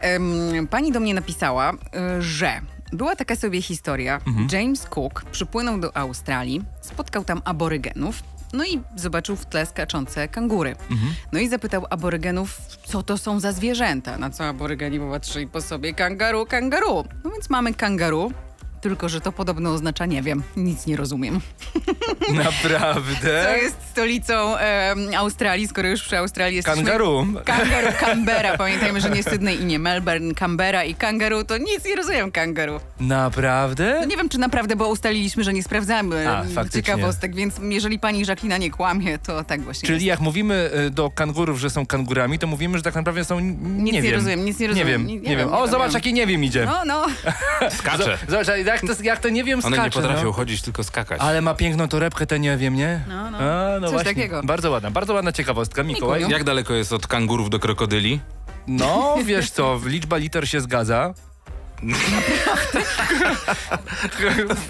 Em, 0.00 0.68
pani 0.70 0.92
do 0.92 1.00
mnie 1.00 1.14
napisała, 1.14 1.72
y, 1.72 2.22
że 2.22 2.60
była 2.92 3.16
taka 3.16 3.36
sobie 3.36 3.62
historia. 3.62 4.20
Mhm. 4.26 4.48
James 4.52 4.86
Cook 4.86 5.24
przypłynął 5.32 5.80
do 5.80 5.96
Australii, 5.96 6.62
spotkał 6.80 7.24
tam 7.24 7.42
aborygenów, 7.44 8.22
no 8.52 8.64
i 8.64 8.80
zobaczył 8.96 9.36
w 9.36 9.46
tle 9.46 9.66
skaczące 9.66 10.28
kangury. 10.28 10.76
Mhm. 10.90 11.14
No 11.32 11.38
i 11.40 11.48
zapytał 11.48 11.86
aborygenów, 11.90 12.56
co 12.84 13.02
to 13.02 13.18
są 13.18 13.40
za 13.40 13.52
zwierzęta. 13.52 14.18
Na 14.18 14.30
co 14.30 14.44
aborygeni 14.48 14.98
popatrzyli 15.00 15.46
po 15.46 15.60
sobie, 15.60 15.94
kangaru, 15.94 16.46
kangaru. 16.46 17.04
No 17.24 17.30
więc 17.30 17.50
mamy 17.50 17.74
kangaru, 17.74 18.32
tylko 18.80 19.08
że 19.08 19.20
to 19.20 19.32
podobno 19.32 19.72
oznacza 19.72 20.06
nie 20.06 20.22
wiem, 20.22 20.42
nic 20.56 20.86
nie 20.86 20.96
rozumiem. 20.96 21.40
Naprawdę? 22.44 23.44
Co 23.44 23.56
jest 23.56 23.76
stolicą 23.90 24.56
em, 24.56 24.98
Australii, 25.16 25.68
skoro 25.68 25.88
już 25.88 26.02
przy 26.02 26.18
Australii 26.18 26.56
jesteśmy... 26.56 26.82
Kangaru. 26.84 27.26
Kangaru, 27.44 27.86
Canberra. 28.00 28.56
Pamiętajmy, 28.58 29.00
że 29.00 29.10
nie 29.10 29.22
Sydney 29.22 29.60
i 29.60 29.64
nie 29.64 29.78
Melbourne, 29.78 30.34
Canberra 30.34 30.84
i 30.84 30.94
kangaru, 30.94 31.44
to 31.44 31.58
nic 31.58 31.84
nie 31.84 31.96
rozumiem 31.96 32.32
kangaru. 32.32 32.80
Naprawdę? 33.00 33.96
No 34.00 34.06
nie 34.06 34.16
wiem, 34.16 34.28
czy 34.28 34.38
naprawdę, 34.38 34.76
bo 34.76 34.88
ustaliliśmy, 34.88 35.44
że 35.44 35.52
nie 35.52 35.62
sprawdzamy 35.62 36.28
A, 36.30 36.44
faktycznie. 36.54 36.82
ciekawostek, 36.82 37.34
więc 37.34 37.54
jeżeli 37.62 37.98
pani 37.98 38.22
Jacqueline 38.28 38.60
nie 38.60 38.70
kłamie, 38.70 39.18
to 39.18 39.44
tak 39.44 39.60
właśnie 39.62 39.86
Czyli 39.86 39.96
jest. 39.98 40.06
jak 40.06 40.20
mówimy 40.20 40.70
y, 40.86 40.90
do 40.90 41.10
kangurów, 41.10 41.58
że 41.60 41.70
są 41.70 41.86
kangurami, 41.86 42.38
to 42.38 42.46
mówimy, 42.46 42.78
że 42.78 42.82
tak 42.84 42.94
naprawdę 42.94 43.24
są... 43.24 43.40
Nic 43.40 43.58
nie, 43.60 43.92
nie 43.92 44.02
wiem. 44.02 44.14
rozumiem, 44.14 44.44
nic 44.44 44.58
nie 44.58 44.66
rozumiem. 44.66 44.86
Nie 44.86 44.92
wiem, 44.92 45.06
Nie- 45.06 45.14
nie, 45.14 45.20
nie 45.20 45.36
wiem. 45.36 45.38
wiem, 45.48 45.52
O, 45.58 45.68
zobacz, 45.68 45.94
jaki 45.94 46.12
nie 46.12 46.26
wiem 46.26 46.44
idzie. 46.44 46.66
No, 46.66 46.84
no. 46.84 47.06
Skacze. 47.78 48.18
Zobacz, 48.28 48.46
jak 48.72 48.80
to, 48.80 49.02
jak 49.02 49.18
to 49.20 49.28
nie 49.28 49.44
wiem 49.44 49.60
One 49.64 49.76
skacze. 49.76 49.98
nie 50.00 50.02
potrafią 50.02 50.24
no. 50.26 50.32
chodzić, 50.32 50.62
tylko 50.62 50.84
skakać. 50.84 51.20
Ale 51.20 51.40
ma 51.42 51.54
piękną 51.54 51.88
torebkę, 51.88 52.26
to 52.26 52.36
nie 52.36 52.56
wiem, 52.56 52.74
nie? 52.74 53.00
No, 53.08 53.30
no. 53.30 53.38
A, 53.38 53.80
no 53.80 53.86
Coś 53.86 53.90
właśnie. 53.90 54.14
takiego. 54.14 54.42
Bardzo 54.44 54.70
ładna, 54.70 54.90
bardzo 54.90 55.14
ładna 55.14 55.32
ciekawostka, 55.32 55.82
Mikołaj. 55.82 56.24
Jak 56.28 56.44
daleko 56.44 56.74
jest 56.74 56.92
od 56.92 57.06
kangurów 57.06 57.50
do 57.50 57.58
krokodyli? 57.58 58.20
No, 58.66 59.16
wiesz 59.24 59.50
co, 59.50 59.80
liczba 59.84 60.16
liter 60.16 60.48
się 60.48 60.60
zgadza. 60.60 61.14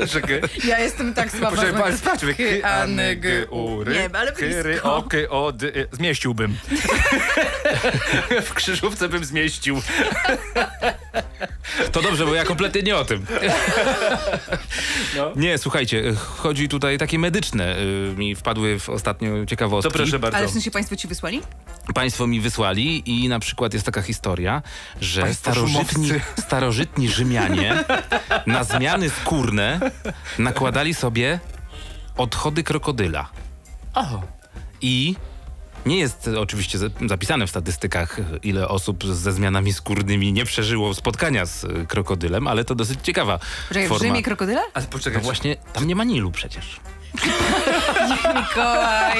Czekaj. 0.08 0.40
Ja 0.70 0.78
jestem 0.78 1.14
tak 1.14 1.30
słaba. 1.30 1.56
Proszę, 1.56 1.72
patrz, 1.72 1.96
sprawdźmy. 1.98 2.34
Hy, 2.34 2.64
a, 2.64 2.86
g, 3.16 3.46
u. 3.50 3.84
ry. 3.84 3.94
Nie, 3.94 4.10
ale 4.12 4.32
ry, 4.62 4.82
o, 4.82 5.02
ky, 5.02 5.30
o, 5.30 5.52
dy, 5.52 5.66
y, 5.76 5.88
Zmieściłbym. 5.92 6.56
w 8.46 8.54
krzyżówce 8.54 9.08
bym 9.08 9.24
zmieścił. 9.24 9.80
To 11.92 12.02
dobrze, 12.02 12.26
bo 12.26 12.34
ja 12.34 12.44
kompletnie 12.44 12.82
nie 12.82 12.96
o 12.96 13.04
tym. 13.04 13.26
No. 15.16 15.32
Nie, 15.36 15.58
słuchajcie, 15.58 16.14
chodzi 16.16 16.68
tutaj 16.68 16.98
takie 16.98 17.18
medyczne. 17.18 17.76
y, 17.78 18.14
Mi 18.16 18.34
wpadły 18.34 18.78
w 18.80 18.88
ostatnio 18.88 19.46
ciekawostki. 19.46 19.92
To 19.92 19.98
proszę 19.98 20.18
bardzo. 20.18 20.38
Ale 20.38 20.48
w 20.48 20.50
sensie 20.50 20.70
państwo 20.70 20.96
ci 20.96 21.08
wysłali? 21.08 21.40
Państwo 21.94 22.26
mi 22.26 22.40
wysłali 22.40 23.02
i 23.10 23.28
na 23.28 23.38
przykład 23.38 23.74
jest 23.74 23.86
taka 23.86 24.02
historia, 24.02 24.62
że 25.00 25.22
Państwo 25.22 25.52
starożytni, 25.52 26.08
szumowcy. 26.08 26.20
Starożytni 27.00 27.08
Rzymianie 27.08 27.84
na 28.46 28.64
zmiany 28.64 29.10
skórne 29.10 29.80
nakładali 30.38 30.94
sobie 30.94 31.40
odchody 32.16 32.62
krokodyla. 32.62 33.28
O, 33.94 34.22
I 34.80 35.14
nie 35.86 35.98
jest 35.98 36.28
oczywiście 36.28 36.78
za- 36.78 36.86
zapisane 37.08 37.46
w 37.46 37.50
statystykach, 37.50 38.16
ile 38.42 38.68
osób 38.68 39.04
ze 39.04 39.32
zmianami 39.32 39.72
skórnymi 39.72 40.32
nie 40.32 40.44
przeżyło 40.44 40.94
spotkania 40.94 41.46
z 41.46 41.66
krokodylem, 41.88 42.46
ale 42.46 42.64
to 42.64 42.74
dosyć 42.74 42.98
ciekawa 43.02 43.38
Poczekaj, 43.68 43.86
w 43.86 43.88
forma. 43.88 44.06
Rzymie 44.06 44.22
krokodyla? 44.22 44.60
ale 44.74 44.84
No 44.84 44.90
poczekaj, 44.90 45.22
właśnie, 45.22 45.56
tam 45.72 45.86
nie 45.86 45.94
ma 45.96 46.04
Nilu 46.04 46.30
przecież. 46.30 46.80
Mikołaj, 48.40 49.18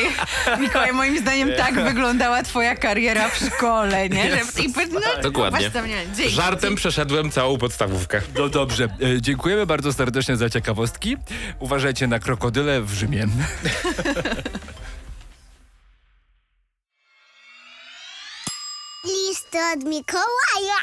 Mikołaj, 0.61 0.92
moim 0.92 1.18
zdaniem 1.18 1.50
tak 1.57 1.74
wyglądała 1.74 2.42
twoja 2.42 2.74
kariera 2.76 3.29
w 3.29 3.37
szkole, 3.37 4.09
nie? 4.09 4.31
Że, 4.31 4.62
i, 4.62 4.72
no, 4.92 5.00
Dokładnie. 5.22 5.61
masz 5.61 5.72
tam, 5.72 5.88
nie, 5.88 6.07
dzięki, 6.16 6.31
Żartem 6.35 6.61
dzięki. 6.61 6.76
przeszedłem 6.76 7.31
całą 7.31 7.59
podstawówkę. 7.59 8.20
No 8.38 8.48
dobrze, 8.48 8.85
e, 8.85 8.88
dziękujemy 9.22 9.66
bardzo 9.66 9.92
serdecznie 9.92 10.37
za 10.37 10.50
ciekawostki. 10.50 11.16
Uważajcie 11.59 12.07
na 12.07 12.18
krokodyle 12.18 12.83
w 12.83 12.90
Rzymie. 12.92 13.26
Li 19.05 19.29
listy 19.29 19.59
od 19.74 19.85
Mikołaja. 19.85 20.76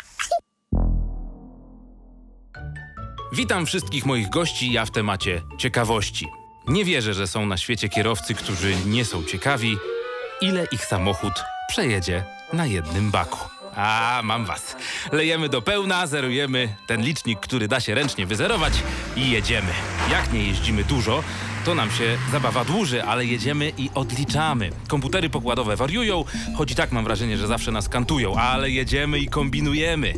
Witam 3.33 3.65
wszystkich 3.65 4.05
moich 4.05 4.29
gości, 4.29 4.71
ja 4.71 4.85
w 4.85 4.91
temacie 4.91 5.41
ciekawości. 5.57 6.27
Nie 6.67 6.85
wierzę, 6.85 7.13
że 7.13 7.27
są 7.27 7.45
na 7.45 7.57
świecie 7.57 7.89
kierowcy, 7.89 8.33
którzy 8.35 8.75
nie 8.85 9.05
są 9.05 9.23
ciekawi, 9.23 9.77
ile 10.41 10.67
ich 10.71 10.85
samochód 10.85 11.33
przejedzie 11.69 12.23
na 12.53 12.65
jednym 12.65 13.11
baku. 13.11 13.49
A, 13.75 14.21
mam 14.23 14.45
was. 14.45 14.75
Lejemy 15.11 15.49
do 15.49 15.61
pełna, 15.61 16.07
zerujemy 16.07 16.75
ten 16.87 17.01
licznik, 17.01 17.39
który 17.39 17.67
da 17.67 17.79
się 17.79 17.95
ręcznie 17.95 18.25
wyzerować 18.25 18.73
i 19.15 19.31
jedziemy. 19.31 19.71
Jak 20.11 20.33
nie 20.33 20.43
jeździmy 20.47 20.83
dużo, 20.83 21.23
to 21.67 21.75
nam 21.75 21.91
się 21.91 22.17
zabawa 22.31 22.65
dłuży, 22.65 23.03
ale 23.03 23.25
jedziemy 23.25 23.71
i 23.77 23.89
odliczamy. 23.95 24.69
Komputery 24.87 25.29
pokładowe 25.29 25.75
wariują, 25.75 26.23
choć 26.55 26.71
i 26.71 26.75
tak 26.75 26.91
mam 26.91 27.03
wrażenie, 27.03 27.37
że 27.37 27.47
zawsze 27.47 27.71
nas 27.71 27.89
kantują, 27.89 28.35
ale 28.35 28.71
jedziemy 28.71 29.19
i 29.19 29.27
kombinujemy. 29.27 30.13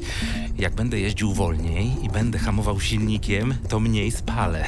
Jak 0.59 0.75
będę 0.75 0.99
jeździł 0.99 1.33
wolniej 1.33 1.91
i 2.03 2.09
będę 2.09 2.39
hamował 2.39 2.79
silnikiem, 2.79 3.55
to 3.69 3.79
mniej 3.79 4.11
spalę. 4.11 4.65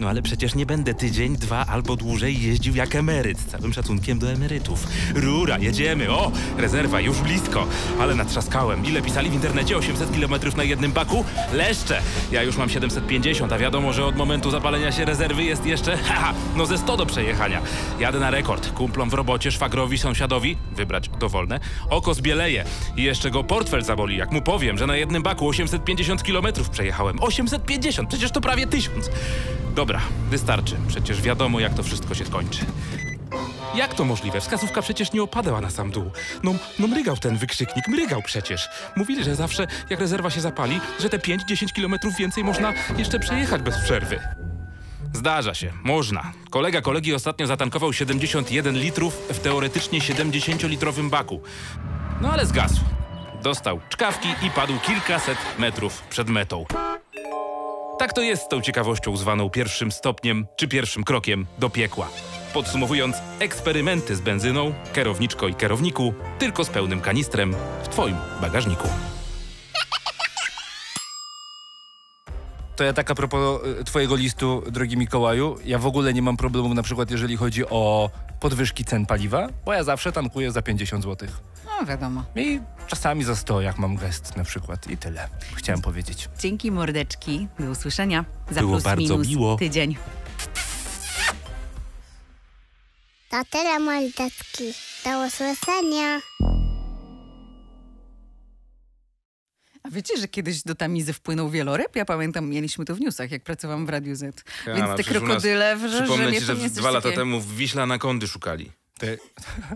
No 0.00 0.08
ale 0.08 0.22
przecież 0.22 0.54
nie 0.54 0.66
będę 0.66 0.94
tydzień, 0.94 1.36
dwa 1.36 1.66
albo 1.66 1.96
dłużej 1.96 2.42
jeździł 2.42 2.74
jak 2.76 2.96
emeryt, 2.96 3.38
z 3.38 3.44
całym 3.44 3.72
szacunkiem 3.72 4.18
do 4.18 4.30
emerytów. 4.30 4.86
Rura, 5.14 5.58
jedziemy, 5.58 6.10
o, 6.10 6.32
rezerwa 6.56 7.00
już 7.00 7.18
blisko, 7.18 7.66
ale 8.00 8.14
natrzaskałem. 8.14 8.86
Ile 8.86 9.02
pisali 9.02 9.30
w 9.30 9.34
internecie? 9.34 9.76
800 9.76 10.10
km 10.10 10.56
na 10.56 10.64
jednym 10.64 10.92
baku? 10.92 11.24
Leszcze! 11.52 12.02
Ja 12.32 12.42
już 12.42 12.56
mam 12.56 12.68
750, 12.68 13.52
a 13.52 13.58
wiadomo, 13.58 13.92
że 13.92 14.04
od 14.04 14.16
momentu 14.16 14.50
zapalenia 14.50 14.92
się 14.92 15.04
rezerwy 15.04 15.44
jest 15.44 15.66
jeszcze, 15.66 15.98
haha, 16.22 16.34
no 16.56 16.66
ze 16.66 16.78
100 16.78 16.96
do 16.96 17.06
przejechania. 17.06 17.62
Jadę 17.98 18.20
na 18.20 18.30
rekord. 18.30 18.72
Kumplom 18.72 19.10
w 19.10 19.14
robocie, 19.14 19.52
szwagrowi, 19.52 19.98
sąsiadowi, 19.98 20.56
wybrać 20.76 21.08
dowolne, 21.08 21.60
oko 21.90 22.14
zbieleje 22.14 22.64
i 22.96 23.02
jeszcze 23.02 23.30
go 23.30 23.44
portfel 23.44 23.82
zaboli, 23.82 24.16
jak 24.16 24.32
mu 24.32 24.42
powiem, 24.42 24.78
że 24.78 24.86
na 24.86 24.96
jednym 24.96 25.22
baku 25.22 25.48
850 25.48 26.22
km 26.22 26.46
przejechałem. 26.72 27.20
850, 27.20 28.08
przecież 28.08 28.30
to 28.30 28.40
prawie 28.40 28.66
1000. 28.66 29.10
Dobra, 29.74 30.00
wystarczy. 30.30 30.76
Przecież 30.88 31.22
wiadomo, 31.22 31.60
jak 31.60 31.74
to 31.74 31.82
wszystko 31.82 32.14
się 32.14 32.24
skończy. 32.24 32.64
Jak 33.74 33.94
to 33.94 34.04
możliwe? 34.04 34.40
Wskazówka 34.40 34.82
przecież 34.82 35.12
nie 35.12 35.22
opadała 35.22 35.60
na 35.60 35.70
sam 35.70 35.90
dół. 35.90 36.10
No, 36.42 36.54
no 36.78 36.86
mrygał 36.86 37.16
ten 37.16 37.36
wykrzyknik, 37.36 37.88
mrygał 37.88 38.22
przecież. 38.22 38.68
Mówili, 38.96 39.24
że 39.24 39.34
zawsze, 39.34 39.66
jak 39.90 40.00
rezerwa 40.00 40.30
się 40.30 40.40
zapali, 40.40 40.80
że 41.00 41.08
te 41.08 41.18
5-10 41.18 41.72
kilometrów 41.72 42.16
więcej 42.16 42.44
można 42.44 42.72
jeszcze 42.98 43.18
przejechać 43.18 43.62
bez 43.62 43.78
przerwy. 43.84 44.20
Zdarza 45.12 45.54
się, 45.54 45.72
można. 45.84 46.32
Kolega 46.50 46.80
kolegi 46.80 47.14
ostatnio 47.14 47.46
zatankował 47.46 47.92
71 47.92 48.78
litrów 48.78 49.14
w 49.28 49.38
teoretycznie 49.38 50.00
70-litrowym 50.00 51.10
baku. 51.10 51.40
No 52.20 52.32
ale 52.32 52.46
zgasł. 52.46 52.80
Dostał 53.42 53.80
czkawki 53.88 54.28
i 54.42 54.50
padł 54.50 54.78
kilkaset 54.86 55.38
metrów 55.58 56.02
przed 56.10 56.28
metą. 56.28 56.64
Tak 57.98 58.12
to 58.12 58.22
jest 58.22 58.42
z 58.42 58.48
tą 58.48 58.60
ciekawością 58.60 59.16
zwaną 59.16 59.50
pierwszym 59.50 59.92
stopniem 59.92 60.46
czy 60.56 60.68
pierwszym 60.68 61.04
krokiem 61.04 61.46
do 61.58 61.70
piekła. 61.70 62.08
Podsumowując, 62.54 63.16
eksperymenty 63.38 64.16
z 64.16 64.20
benzyną, 64.20 64.74
kierowniczko 64.94 65.48
i 65.48 65.54
kierowniku, 65.54 66.14
tylko 66.38 66.64
z 66.64 66.70
pełnym 66.70 67.00
kanistrem 67.00 67.54
w 67.82 67.88
Twoim 67.88 68.16
bagażniku. 68.40 68.88
To 72.76 72.84
ja 72.84 72.92
tak 72.92 73.10
a 73.10 73.14
propos 73.14 73.60
y, 73.80 73.84
twojego 73.84 74.16
listu, 74.16 74.62
drogi 74.70 74.96
Mikołaju, 74.96 75.58
ja 75.64 75.78
w 75.78 75.86
ogóle 75.86 76.14
nie 76.14 76.22
mam 76.22 76.36
problemu 76.36 76.74
na 76.74 76.82
przykład 76.82 77.10
jeżeli 77.10 77.36
chodzi 77.36 77.66
o 77.68 78.10
podwyżki 78.40 78.84
cen 78.84 79.06
paliwa, 79.06 79.48
bo 79.64 79.72
ja 79.72 79.84
zawsze 79.84 80.12
tankuję 80.12 80.52
za 80.52 80.62
50 80.62 81.04
zł. 81.04 81.28
No 81.66 81.86
wiadomo. 81.86 82.24
I 82.36 82.60
czasami 82.86 83.24
za 83.24 83.36
100, 83.36 83.60
jak 83.60 83.78
mam 83.78 83.96
gest 83.96 84.36
na 84.36 84.44
przykład. 84.44 84.90
I 84.90 84.96
tyle. 84.96 85.28
Chciałem 85.54 85.82
powiedzieć. 85.82 86.28
Dzięki 86.38 86.70
mordeczki. 86.70 87.48
Do 87.58 87.70
usłyszenia. 87.70 88.24
Za 88.50 88.60
Było 88.60 88.72
plus 88.72 88.82
bardzo 88.84 89.02
minus 89.02 89.28
miło. 89.28 89.56
tydzień. 89.56 89.96
To 93.30 93.42
tyle 93.50 93.78
mordeczki. 93.78 94.64
Do 95.04 95.26
usłyszenia. 95.26 96.20
Wiecie, 99.92 100.16
że 100.16 100.28
kiedyś 100.28 100.62
do 100.62 100.74
Tamizy 100.74 101.12
wpłynął 101.12 101.50
wieloryb? 101.50 101.96
Ja 101.96 102.04
pamiętam, 102.04 102.48
mieliśmy 102.48 102.84
to 102.84 102.94
w 102.94 103.00
newsach, 103.00 103.30
jak 103.30 103.42
pracowałam 103.42 103.86
w 103.86 103.88
Radiu 103.88 104.14
Z. 104.14 104.44
Ja, 104.66 104.74
Więc 104.74 104.88
no, 104.88 104.96
te 104.96 105.04
krokodyle 105.04 105.76
w 105.76 105.90
Przypomnę 105.90 106.32
ci, 106.32 106.46
to 106.46 106.56
że 106.56 106.70
dwa 106.70 106.90
lata 106.90 107.02
takiego. 107.02 107.20
temu 107.22 107.40
w 107.40 107.56
Wiśle 107.56 107.82
anakondy 107.82 108.28
szukali. 108.28 108.72
Ty. 108.98 109.18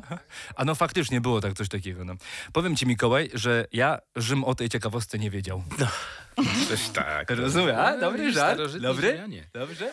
A 0.57 0.65
no 0.65 0.75
faktycznie 0.75 1.21
było 1.21 1.41
tak 1.41 1.55
coś 1.55 1.69
takiego. 1.69 2.05
No. 2.05 2.15
Powiem 2.53 2.77
ci 2.77 2.87
Mikołaj, 2.87 3.31
że 3.35 3.67
ja 3.73 3.99
Rzym 4.17 4.45
o 4.45 4.55
tej 4.55 4.69
ciekawostce 4.69 5.19
nie 5.19 5.31
wiedział. 5.31 5.63
Coś 6.69 6.89
tak. 6.89 7.31
Rozumiem, 7.31 7.77
a? 7.79 7.97
Dobry 7.97 8.33
żart. 8.33 8.61
Dobry? 8.81 9.23
Dobrze? 9.53 9.93